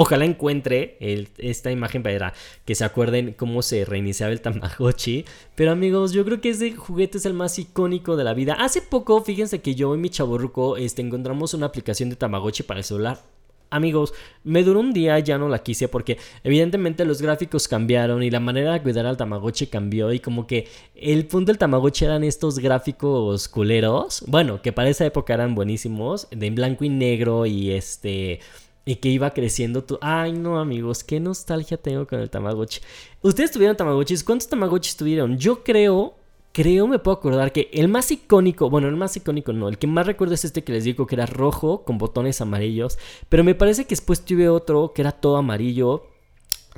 Ojalá 0.00 0.26
encuentre 0.26 0.96
esta 1.38 1.72
imagen 1.72 2.04
para 2.04 2.32
que 2.64 2.76
se 2.76 2.84
acuerden 2.84 3.34
cómo 3.36 3.62
se 3.62 3.84
reiniciaba 3.84 4.32
el 4.32 4.40
Tamagotchi. 4.40 5.24
Pero 5.56 5.72
amigos, 5.72 6.12
yo 6.12 6.24
creo 6.24 6.40
que 6.40 6.50
ese 6.50 6.70
juguete 6.70 7.18
es 7.18 7.26
el 7.26 7.34
más 7.34 7.58
icónico 7.58 8.16
de 8.16 8.22
la 8.22 8.32
vida. 8.32 8.54
Hace 8.54 8.80
poco, 8.80 9.20
fíjense 9.24 9.60
que 9.60 9.74
yo 9.74 9.92
y 9.96 9.98
mi 9.98 10.08
chaburruco 10.08 10.76
este, 10.76 11.02
encontramos 11.02 11.52
una 11.52 11.66
aplicación 11.66 12.10
de 12.10 12.14
Tamagotchi 12.14 12.62
para 12.62 12.78
el 12.78 12.84
celular. 12.84 13.24
Amigos, 13.70 14.14
me 14.44 14.62
duró 14.62 14.78
un 14.78 14.92
día, 14.92 15.18
ya 15.18 15.36
no 15.36 15.48
la 15.48 15.64
quise 15.64 15.88
porque 15.88 16.16
evidentemente 16.44 17.04
los 17.04 17.20
gráficos 17.20 17.66
cambiaron 17.66 18.22
y 18.22 18.30
la 18.30 18.38
manera 18.38 18.74
de 18.74 18.82
cuidar 18.82 19.04
al 19.04 19.16
Tamagotchi 19.16 19.66
cambió 19.66 20.12
y 20.12 20.20
como 20.20 20.46
que 20.46 20.68
el 20.94 21.26
punto 21.26 21.50
del 21.50 21.58
Tamagotchi 21.58 22.04
eran 22.04 22.22
estos 22.22 22.60
gráficos 22.60 23.48
culeros, 23.48 24.22
bueno, 24.28 24.62
que 24.62 24.72
para 24.72 24.88
esa 24.88 25.04
época 25.04 25.34
eran 25.34 25.56
buenísimos, 25.56 26.28
de 26.30 26.46
en 26.46 26.54
blanco 26.54 26.84
y 26.84 26.88
negro 26.88 27.44
y 27.44 27.72
este 27.72 28.40
y 28.88 28.96
que 28.96 29.10
iba 29.10 29.34
creciendo 29.34 29.84
tú. 29.84 29.98
Ay, 30.00 30.32
no, 30.32 30.58
amigos, 30.58 31.04
qué 31.04 31.20
nostalgia 31.20 31.76
tengo 31.76 32.06
con 32.06 32.20
el 32.20 32.30
Tamagotchi. 32.30 32.80
¿Ustedes 33.20 33.50
tuvieron 33.50 33.76
Tamagotchis? 33.76 34.24
¿Cuántos 34.24 34.48
Tamagotchis 34.48 34.96
tuvieron? 34.96 35.36
Yo 35.36 35.62
creo, 35.62 36.14
creo, 36.52 36.86
me 36.86 36.98
puedo 36.98 37.18
acordar 37.18 37.52
que 37.52 37.68
el 37.74 37.88
más 37.88 38.10
icónico, 38.10 38.70
bueno, 38.70 38.88
el 38.88 38.96
más 38.96 39.14
icónico 39.14 39.52
no, 39.52 39.68
el 39.68 39.76
que 39.76 39.86
más 39.86 40.06
recuerdo 40.06 40.32
es 40.32 40.46
este 40.46 40.64
que 40.64 40.72
les 40.72 40.84
digo 40.84 41.06
que 41.06 41.16
era 41.16 41.26
rojo 41.26 41.84
con 41.84 41.98
botones 41.98 42.40
amarillos. 42.40 42.96
Pero 43.28 43.44
me 43.44 43.54
parece 43.54 43.84
que 43.84 43.90
después 43.90 44.24
tuve 44.24 44.48
otro 44.48 44.94
que 44.94 45.02
era 45.02 45.12
todo 45.12 45.36
amarillo. 45.36 46.06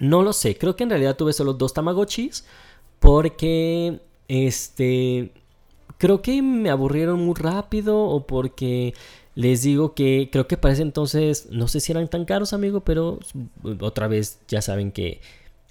No 0.00 0.24
lo 0.24 0.32
sé, 0.32 0.58
creo 0.58 0.74
que 0.74 0.82
en 0.82 0.90
realidad 0.90 1.16
tuve 1.16 1.32
solo 1.32 1.52
dos 1.52 1.74
Tamagotchis. 1.74 2.44
Porque, 2.98 4.00
este, 4.26 5.30
creo 5.96 6.22
que 6.22 6.42
me 6.42 6.70
aburrieron 6.70 7.20
muy 7.20 7.34
rápido 7.36 8.00
o 8.00 8.26
porque 8.26 8.94
les 9.40 9.62
digo 9.62 9.94
que 9.94 10.28
creo 10.30 10.46
que 10.46 10.58
para 10.58 10.74
ese 10.74 10.82
entonces, 10.82 11.48
no 11.50 11.66
sé 11.66 11.80
si 11.80 11.92
eran 11.92 12.08
tan 12.08 12.26
caros, 12.26 12.52
amigo, 12.52 12.80
pero 12.80 13.18
otra 13.80 14.06
vez 14.06 14.38
ya 14.48 14.60
saben 14.60 14.92
que 14.92 15.22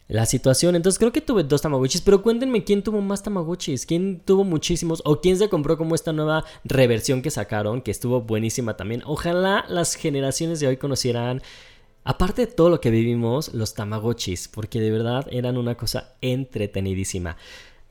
la 0.07 0.25
situación. 0.25 0.75
Entonces 0.75 0.97
creo 0.97 1.11
que 1.11 1.21
tuve 1.21 1.43
dos 1.43 1.61
Tamagotchis, 1.61 2.01
pero 2.01 2.23
cuéntenme 2.23 2.63
quién 2.63 2.81
tuvo 2.81 2.99
más 2.99 3.21
Tamagotchis, 3.21 3.85
quién 3.85 4.21
tuvo 4.25 4.43
muchísimos 4.43 5.03
o 5.05 5.21
quién 5.21 5.37
se 5.37 5.49
compró 5.49 5.77
como 5.77 5.93
esta 5.93 6.11
nueva 6.11 6.45
reversión 6.63 7.21
que 7.21 7.29
sacaron, 7.29 7.83
que 7.83 7.91
estuvo 7.91 8.21
buenísima 8.21 8.75
también. 8.75 9.03
Ojalá 9.05 9.65
las 9.69 9.93
generaciones 9.93 10.59
de 10.59 10.65
hoy 10.65 10.77
conocieran, 10.77 11.43
aparte 12.03 12.47
de 12.47 12.51
todo 12.51 12.71
lo 12.71 12.81
que 12.81 12.89
vivimos, 12.89 13.53
los 13.53 13.75
Tamagotchis, 13.75 14.47
porque 14.47 14.81
de 14.81 14.89
verdad 14.89 15.27
eran 15.29 15.57
una 15.57 15.75
cosa 15.75 16.15
entretenidísima. 16.21 17.37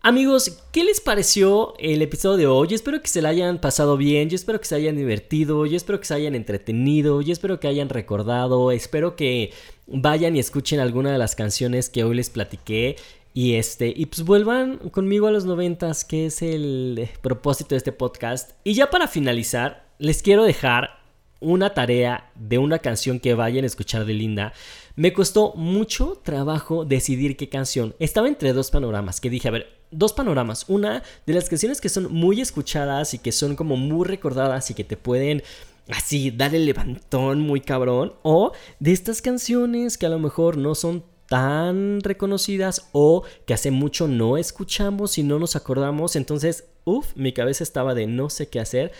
Amigos, 0.00 0.62
¿qué 0.70 0.84
les 0.84 1.00
pareció 1.00 1.74
el 1.78 2.02
episodio 2.02 2.36
de 2.36 2.46
hoy? 2.46 2.68
Espero 2.72 3.02
que 3.02 3.08
se 3.08 3.20
la 3.20 3.30
hayan 3.30 3.60
pasado 3.60 3.96
bien, 3.96 4.30
yo 4.30 4.36
espero 4.36 4.60
que 4.60 4.66
se 4.66 4.76
hayan 4.76 4.96
divertido, 4.96 5.66
yo 5.66 5.76
espero 5.76 5.98
que 5.98 6.06
se 6.06 6.14
hayan 6.14 6.36
entretenido, 6.36 7.20
yo 7.20 7.32
espero 7.32 7.58
que 7.58 7.66
hayan 7.66 7.88
recordado, 7.88 8.70
espero 8.70 9.16
que 9.16 9.52
vayan 9.88 10.36
y 10.36 10.38
escuchen 10.38 10.78
alguna 10.78 11.10
de 11.10 11.18
las 11.18 11.34
canciones 11.34 11.90
que 11.90 12.04
hoy 12.04 12.14
les 12.14 12.30
platiqué 12.30 12.94
y 13.34 13.54
este 13.54 13.92
y 13.94 14.06
pues 14.06 14.22
vuelvan 14.22 14.76
conmigo 14.90 15.26
a 15.26 15.32
los 15.32 15.44
noventas, 15.44 16.04
que 16.04 16.26
es 16.26 16.42
el 16.42 17.08
propósito 17.20 17.70
de 17.70 17.78
este 17.78 17.92
podcast. 17.92 18.52
Y 18.62 18.74
ya 18.74 18.90
para 18.90 19.08
finalizar, 19.08 19.84
les 19.98 20.22
quiero 20.22 20.44
dejar 20.44 21.00
una 21.40 21.74
tarea 21.74 22.30
de 22.36 22.58
una 22.58 22.78
canción 22.78 23.18
que 23.18 23.34
vayan 23.34 23.64
a 23.64 23.66
escuchar 23.66 24.04
de 24.04 24.14
Linda. 24.14 24.52
Me 24.98 25.12
costó 25.12 25.52
mucho 25.54 26.20
trabajo 26.24 26.84
decidir 26.84 27.36
qué 27.36 27.48
canción. 27.48 27.94
Estaba 28.00 28.26
entre 28.26 28.52
dos 28.52 28.72
panoramas 28.72 29.20
que 29.20 29.30
dije, 29.30 29.46
a 29.46 29.52
ver, 29.52 29.68
dos 29.92 30.12
panoramas. 30.12 30.64
Una 30.66 31.04
de 31.24 31.34
las 31.34 31.48
canciones 31.48 31.80
que 31.80 31.88
son 31.88 32.12
muy 32.12 32.40
escuchadas 32.40 33.14
y 33.14 33.20
que 33.20 33.30
son 33.30 33.54
como 33.54 33.76
muy 33.76 34.04
recordadas 34.04 34.72
y 34.72 34.74
que 34.74 34.82
te 34.82 34.96
pueden 34.96 35.44
así 35.88 36.32
dar 36.32 36.52
el 36.52 36.66
levantón 36.66 37.38
muy 37.38 37.60
cabrón. 37.60 38.14
O 38.24 38.50
de 38.80 38.90
estas 38.90 39.22
canciones 39.22 39.98
que 39.98 40.06
a 40.06 40.08
lo 40.08 40.18
mejor 40.18 40.56
no 40.56 40.74
son 40.74 41.04
tan 41.28 42.00
reconocidas 42.00 42.88
o 42.90 43.22
que 43.46 43.54
hace 43.54 43.70
mucho 43.70 44.08
no 44.08 44.36
escuchamos 44.36 45.16
y 45.16 45.22
no 45.22 45.38
nos 45.38 45.54
acordamos. 45.54 46.16
Entonces, 46.16 46.64
uff, 46.84 47.14
mi 47.14 47.32
cabeza 47.32 47.62
estaba 47.62 47.94
de 47.94 48.08
no 48.08 48.30
sé 48.30 48.48
qué 48.48 48.58
hacer. 48.58 48.90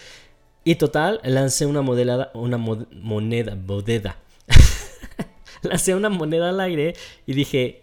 Y 0.62 0.76
total, 0.76 1.18
lancé 1.24 1.66
una 1.66 1.82
modelada, 1.82 2.30
una 2.34 2.56
moneda, 2.56 3.58
bodeda. 3.60 4.16
lancé 5.62 5.94
una 5.94 6.08
moneda 6.08 6.50
al 6.50 6.60
aire 6.60 6.94
y 7.26 7.34
dije, 7.34 7.82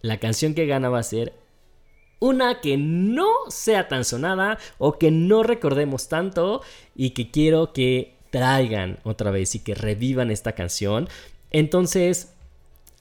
la 0.00 0.18
canción 0.18 0.54
que 0.54 0.66
gana 0.66 0.88
va 0.88 0.98
a 0.98 1.04
ser 1.04 1.32
una 2.20 2.60
que 2.60 2.76
no 2.76 3.28
sea 3.48 3.88
tan 3.88 4.04
sonada 4.04 4.58
o 4.78 4.98
que 4.98 5.10
no 5.10 5.42
recordemos 5.42 6.08
tanto 6.08 6.62
y 6.96 7.10
que 7.10 7.30
quiero 7.30 7.72
que 7.72 8.14
traigan 8.30 8.98
otra 9.04 9.30
vez 9.30 9.54
y 9.54 9.58
que 9.60 9.74
revivan 9.74 10.30
esta 10.30 10.52
canción. 10.52 11.08
Entonces, 11.50 12.32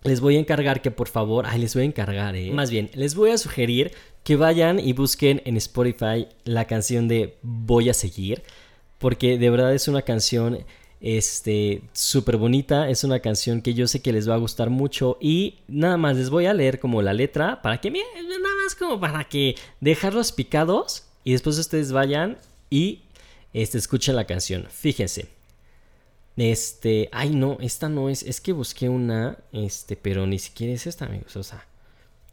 les 0.04 0.20
voy 0.20 0.36
a 0.36 0.40
encargar 0.40 0.82
que 0.82 0.92
por 0.92 1.08
favor, 1.08 1.46
ay, 1.48 1.60
les 1.60 1.74
voy 1.74 1.84
a 1.84 1.88
encargar, 1.88 2.36
eh. 2.36 2.52
Más 2.52 2.70
bien, 2.70 2.90
les 2.94 3.16
voy 3.16 3.32
a 3.32 3.38
sugerir 3.38 3.92
que 4.24 4.36
vayan 4.36 4.80
y 4.80 4.94
busquen 4.94 5.42
en 5.46 5.58
Spotify 5.58 6.28
la 6.44 6.66
canción 6.66 7.08
de 7.08 7.38
Voy 7.42 7.90
a 7.90 7.94
seguir, 7.94 8.44
porque 9.00 9.38
de 9.38 9.50
verdad 9.50 9.74
es 9.74 9.88
una 9.88 10.02
canción 10.02 10.60
este, 11.04 11.82
súper 11.92 12.38
bonita, 12.38 12.90
es 12.90 13.04
una 13.04 13.20
canción 13.20 13.62
que 13.62 13.74
yo 13.74 13.88
sé 13.88 14.02
que 14.02 14.14
les 14.14 14.28
va 14.28 14.36
a 14.36 14.38
gustar 14.38 14.70
mucho 14.70 15.18
y 15.20 15.60
nada 15.68 15.98
más 15.98 16.16
les 16.16 16.30
voy 16.30 16.46
a 16.46 16.54
leer 16.54 16.80
como 16.80 17.02
la 17.02 17.14
letra 17.14 17.62
para 17.62 17.82
que, 17.82 17.92
nada 17.92 18.56
más 18.64 18.74
como 18.74 19.02
para 19.02 19.26
que 19.26 19.56
dejarlos 19.82 20.32
picados 20.32 21.04
y 21.26 21.34
después 21.34 21.60
ustedes 21.60 21.92
vayan 21.92 22.38
y 22.70 23.02
este, 23.52 23.78
escuchen 23.78 24.16
la 24.16 24.24
canción. 24.24 24.66
Fíjense. 24.70 25.28
Este, 26.38 27.10
ay 27.12 27.32
no, 27.32 27.58
esta 27.60 27.90
no 27.90 28.10
es, 28.10 28.24
es 28.24 28.40
que 28.40 28.54
busqué 28.54 28.88
una, 28.88 29.38
este, 29.52 29.98
pero 29.98 30.26
ni 30.26 30.40
siquiera 30.40 30.74
es 30.74 30.88
esta, 30.88 31.06
amigos, 31.06 31.36
o 31.36 31.44
sea, 31.44 31.68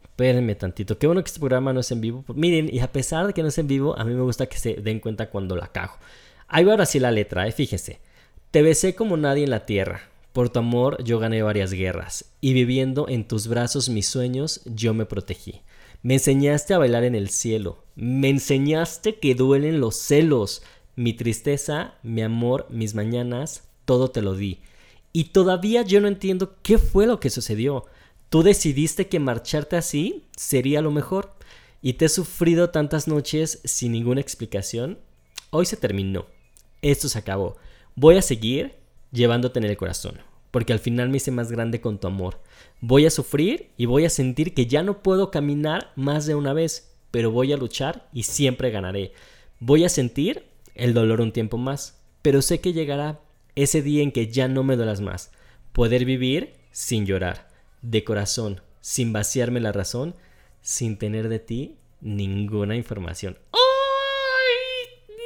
espérenme 0.01 0.55
tantito. 0.55 0.97
Qué 0.97 1.07
bueno 1.07 1.21
que 1.21 1.27
este 1.27 1.41
programa 1.41 1.73
no 1.73 1.81
es 1.81 1.91
en 1.91 1.99
vivo. 1.99 2.23
Miren, 2.29 2.73
y 2.73 2.79
a 2.79 2.89
pesar 2.89 3.27
de 3.27 3.33
que 3.33 3.41
no 3.41 3.49
es 3.49 3.57
en 3.57 3.67
vivo, 3.67 3.99
a 3.99 4.05
mí 4.05 4.13
me 4.13 4.21
gusta 4.21 4.45
que 4.45 4.57
se 4.57 4.75
den 4.75 5.01
cuenta 5.01 5.29
cuando 5.29 5.57
la 5.57 5.67
cago. 5.67 5.97
Ahí 6.47 6.63
va 6.63 6.71
ahora 6.71 6.85
sí 6.85 6.99
la 6.99 7.11
letra, 7.11 7.45
eh, 7.47 7.51
fíjense. 7.51 7.99
Te 8.51 8.61
besé 8.61 8.95
como 8.95 9.15
nadie 9.15 9.45
en 9.45 9.49
la 9.49 9.65
tierra. 9.65 10.09
Por 10.33 10.49
tu 10.49 10.59
amor 10.59 11.01
yo 11.05 11.19
gané 11.19 11.41
varias 11.41 11.71
guerras, 11.71 12.25
y 12.41 12.51
viviendo 12.51 13.07
en 13.07 13.25
tus 13.25 13.47
brazos 13.47 13.87
mis 13.87 14.09
sueños 14.09 14.59
yo 14.65 14.93
me 14.93 15.05
protegí. 15.05 15.61
Me 16.03 16.15
enseñaste 16.15 16.73
a 16.73 16.77
bailar 16.77 17.05
en 17.05 17.15
el 17.15 17.29
cielo, 17.29 17.85
me 17.95 18.27
enseñaste 18.27 19.19
que 19.19 19.35
duelen 19.35 19.79
los 19.79 19.95
celos, 19.95 20.63
mi 20.97 21.13
tristeza, 21.13 21.93
mi 22.03 22.23
amor, 22.23 22.67
mis 22.69 22.93
mañanas, 22.93 23.69
todo 23.85 24.11
te 24.11 24.21
lo 24.21 24.35
di. 24.35 24.59
Y 25.13 25.25
todavía 25.25 25.83
yo 25.83 26.01
no 26.01 26.09
entiendo 26.09 26.57
qué 26.61 26.77
fue 26.77 27.07
lo 27.07 27.21
que 27.21 27.29
sucedió. 27.29 27.85
Tú 28.27 28.43
decidiste 28.43 29.07
que 29.07 29.21
marcharte 29.21 29.77
así 29.77 30.25
sería 30.35 30.81
lo 30.81 30.91
mejor. 30.91 31.35
Y 31.81 31.93
te 31.93 32.05
he 32.05 32.09
sufrido 32.09 32.69
tantas 32.69 33.07
noches 33.07 33.61
sin 33.63 33.93
ninguna 33.93 34.19
explicación. 34.19 34.99
Hoy 35.51 35.65
se 35.65 35.77
terminó. 35.77 36.25
Esto 36.81 37.07
se 37.07 37.17
acabó. 37.17 37.57
Voy 37.95 38.17
a 38.17 38.21
seguir 38.21 38.75
llevándote 39.11 39.59
en 39.59 39.65
el 39.65 39.77
corazón. 39.77 40.19
Porque 40.51 40.73
al 40.73 40.79
final 40.79 41.09
me 41.09 41.17
hice 41.17 41.31
más 41.31 41.51
grande 41.51 41.79
con 41.79 41.99
tu 41.99 42.07
amor. 42.07 42.41
Voy 42.81 43.05
a 43.05 43.09
sufrir 43.09 43.69
y 43.77 43.85
voy 43.85 44.05
a 44.05 44.09
sentir 44.09 44.53
que 44.53 44.65
ya 44.65 44.83
no 44.83 45.01
puedo 45.01 45.31
caminar 45.31 45.91
más 45.95 46.25
de 46.25 46.35
una 46.35 46.53
vez. 46.53 46.93
Pero 47.09 47.31
voy 47.31 47.53
a 47.53 47.57
luchar 47.57 48.09
y 48.11 48.23
siempre 48.23 48.71
ganaré. 48.71 49.13
Voy 49.59 49.85
a 49.85 49.89
sentir 49.89 50.45
el 50.75 50.93
dolor 50.93 51.21
un 51.21 51.31
tiempo 51.31 51.57
más. 51.57 52.01
Pero 52.21 52.41
sé 52.41 52.59
que 52.59 52.73
llegará 52.73 53.21
ese 53.55 53.81
día 53.81 54.03
en 54.03 54.11
que 54.11 54.27
ya 54.27 54.47
no 54.47 54.63
me 54.63 54.75
duelas 54.75 55.01
más. 55.01 55.31
Poder 55.71 56.05
vivir 56.05 56.53
sin 56.71 57.05
llorar. 57.05 57.49
De 57.81 58.03
corazón. 58.03 58.61
Sin 58.81 59.13
vaciarme 59.13 59.59
la 59.59 59.71
razón 59.71 60.15
sin 60.61 60.97
tener 60.97 61.27
de 61.29 61.39
ti 61.39 61.77
ninguna 61.99 62.75
información. 62.75 63.37
¡Ay! 63.51 63.59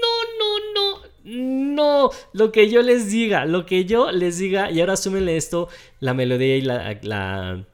No, 0.02 1.00
no, 1.00 1.65
no. 1.76 2.10
Lo 2.34 2.52
que 2.52 2.70
yo 2.70 2.82
les 2.82 3.12
diga, 3.12 3.46
lo 3.46 3.66
que 3.66 3.86
yo 3.86 4.12
les 4.12 4.38
diga, 4.40 4.72
y 4.72 4.80
ahora 4.80 4.98
súmenle 4.98 5.38
esto, 5.38 5.70
la 6.00 6.14
melodía 6.14 6.58
y 6.58 6.62
la, 6.62 7.00
la 7.04 7.66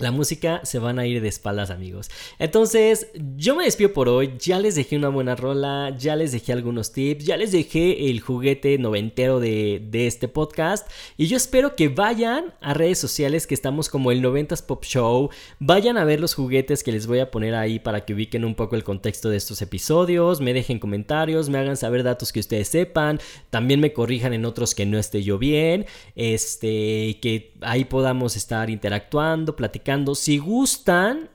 la 0.00 0.10
música 0.10 0.60
se 0.64 0.78
van 0.78 0.98
a 0.98 1.06
ir 1.06 1.20
de 1.20 1.28
espaldas, 1.28 1.70
amigos. 1.70 2.10
Entonces, 2.38 3.08
yo 3.36 3.54
me 3.54 3.64
despido 3.64 3.92
por 3.92 4.08
hoy. 4.08 4.32
Ya 4.38 4.58
les 4.58 4.74
dejé 4.74 4.96
una 4.96 5.08
buena 5.08 5.36
rola, 5.36 5.94
ya 5.98 6.16
les 6.16 6.32
dejé 6.32 6.52
algunos 6.52 6.92
tips, 6.92 7.24
ya 7.24 7.36
les 7.36 7.52
dejé 7.52 8.10
el 8.10 8.20
juguete 8.20 8.78
noventero 8.78 9.40
de, 9.40 9.82
de 9.90 10.06
este 10.06 10.26
podcast. 10.28 10.90
Y 11.16 11.26
yo 11.26 11.36
espero 11.36 11.76
que 11.76 11.88
vayan 11.88 12.54
a 12.60 12.72
redes 12.72 12.98
sociales 12.98 13.46
que 13.46 13.54
estamos 13.54 13.88
como 13.88 14.10
el 14.10 14.22
90s 14.22 14.64
Pop 14.64 14.84
Show. 14.84 15.30
Vayan 15.58 15.98
a 15.98 16.04
ver 16.04 16.20
los 16.20 16.34
juguetes 16.34 16.82
que 16.82 16.92
les 16.92 17.06
voy 17.06 17.18
a 17.18 17.30
poner 17.30 17.54
ahí 17.54 17.78
para 17.78 18.04
que 18.04 18.14
ubiquen 18.14 18.44
un 18.44 18.54
poco 18.54 18.76
el 18.76 18.84
contexto 18.84 19.28
de 19.28 19.36
estos 19.36 19.60
episodios. 19.60 20.40
Me 20.40 20.54
dejen 20.54 20.78
comentarios, 20.78 21.50
me 21.50 21.58
hagan 21.58 21.76
saber 21.76 22.04
datos 22.04 22.32
que 22.32 22.40
ustedes 22.40 22.68
sepan. 22.68 23.20
También 23.50 23.80
me 23.80 23.92
corrijan 23.92 24.32
en 24.32 24.46
otros 24.46 24.74
que 24.74 24.86
no 24.86 24.98
esté 24.98 25.22
yo 25.22 25.38
bien. 25.38 25.84
Este, 26.16 27.18
que 27.20 27.52
ahí 27.60 27.84
podamos 27.84 28.36
estar 28.36 28.70
interactuando, 28.70 29.56
platicando 29.56 29.89
si 30.14 30.38
gustan 30.38 31.28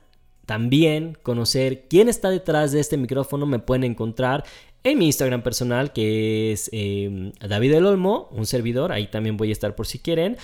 también 0.46 1.18
conocer 1.22 1.86
quién 1.88 2.08
está 2.08 2.30
detrás 2.30 2.72
de 2.72 2.80
este 2.80 2.96
micrófono, 2.96 3.46
me 3.46 3.58
pueden 3.58 3.84
encontrar 3.84 4.44
en 4.84 4.98
mi 4.98 5.06
Instagram 5.06 5.42
personal 5.42 5.92
que 5.92 6.52
es 6.52 6.70
eh, 6.72 7.32
David 7.40 7.74
El 7.74 7.86
Olmo, 7.86 8.28
un 8.30 8.46
servidor, 8.46 8.92
ahí 8.92 9.08
también 9.08 9.36
voy 9.36 9.50
a 9.50 9.52
estar 9.52 9.74
por 9.74 9.86
si 9.86 9.98
quieren. 9.98 10.36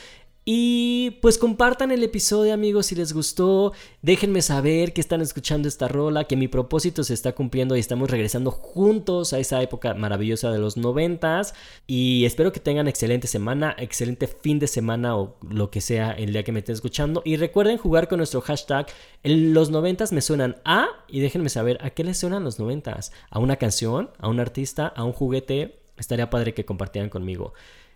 Y 0.44 1.18
pues 1.22 1.38
compartan 1.38 1.92
el 1.92 2.02
episodio 2.02 2.52
amigos 2.52 2.87
si 2.87 2.96
les 2.96 3.12
gustó, 3.12 3.72
déjenme 4.02 4.42
saber 4.42 4.92
que 4.92 5.00
están 5.00 5.20
escuchando 5.20 5.68
esta 5.68 5.87
rola, 5.87 6.24
que 6.24 6.35
mi 6.35 6.48
propósito 6.48 7.05
se 7.05 7.14
está 7.14 7.33
cumpliendo 7.33 7.76
y 7.76 7.81
estamos 7.81 8.11
regresando 8.11 8.50
juntos 8.50 9.33
a 9.33 9.38
esa 9.38 9.62
época 9.62 9.94
maravillosa 9.94 10.50
de 10.50 10.59
los 10.59 10.76
noventas. 10.76 11.55
Y 11.87 12.24
espero 12.24 12.50
que 12.50 12.59
tengan 12.59 12.88
excelente 12.88 13.28
semana, 13.28 13.76
excelente 13.78 14.26
fin 14.26 14.59
de 14.59 14.66
semana 14.66 15.16
o 15.16 15.37
lo 15.48 15.70
que 15.70 15.81
sea 15.81 16.11
el 16.11 16.33
día 16.33 16.42
que 16.42 16.50
me 16.50 16.59
estén 16.59 16.74
escuchando. 16.74 17.22
Y 17.24 17.37
recuerden 17.37 17.78
jugar 17.78 18.09
con 18.09 18.18
nuestro 18.18 18.40
hashtag 18.40 18.88
los 19.22 19.70
noventas 19.70 20.11
me 20.11 20.22
suenan 20.22 20.57
a 20.64 20.88
y 21.07 21.20
déjenme 21.20 21.50
saber 21.50 21.78
a 21.83 21.90
qué 21.90 22.02
les 22.02 22.18
suenan 22.18 22.42
los 22.42 22.59
noventas, 22.59 23.12
a 23.31 23.38
una 23.38 23.57
canción, 23.57 24.11
a 24.18 24.28
un 24.28 24.40
artista, 24.40 24.88
a 24.88 25.05
un 25.05 25.12
juguete, 25.12 25.78
estaría 25.96 26.31
padre 26.31 26.52
que 26.52 26.64
compartieran 26.64 27.11
conmigo. 27.11 27.52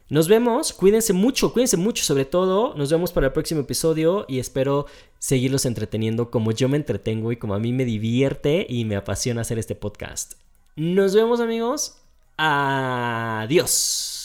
Nos 0.08 0.28
vemos, 0.28 0.72
cuídense 0.72 1.12
mucho, 1.12 1.52
cuídense 1.52 1.76
mucho 1.76 2.04
sobre 2.04 2.24
todo. 2.24 2.74
Nos 2.74 2.90
vemos 2.92 3.10
para 3.10 3.26
el 3.26 3.32
próximo 3.32 3.62
episodio 3.62 4.24
y 4.28 4.38
espero 4.38 4.86
seguirlos 5.18 5.66
entreteniendo 5.66 6.30
como 6.30 6.52
yo 6.52 6.68
me 6.68 6.76
entretengo 6.76 7.32
y 7.32 7.36
como 7.36 7.54
a 7.54 7.58
mí 7.58 7.72
me 7.72 7.84
divierte 7.84 8.66
y 8.68 8.84
me 8.84 8.94
apasiona 8.94 9.40
hacer 9.40 9.58
este 9.58 9.74
podcast. 9.74 10.34
Nos 10.76 11.12
vemos 11.14 11.40
amigos. 11.40 11.96
Adiós. 12.36 14.16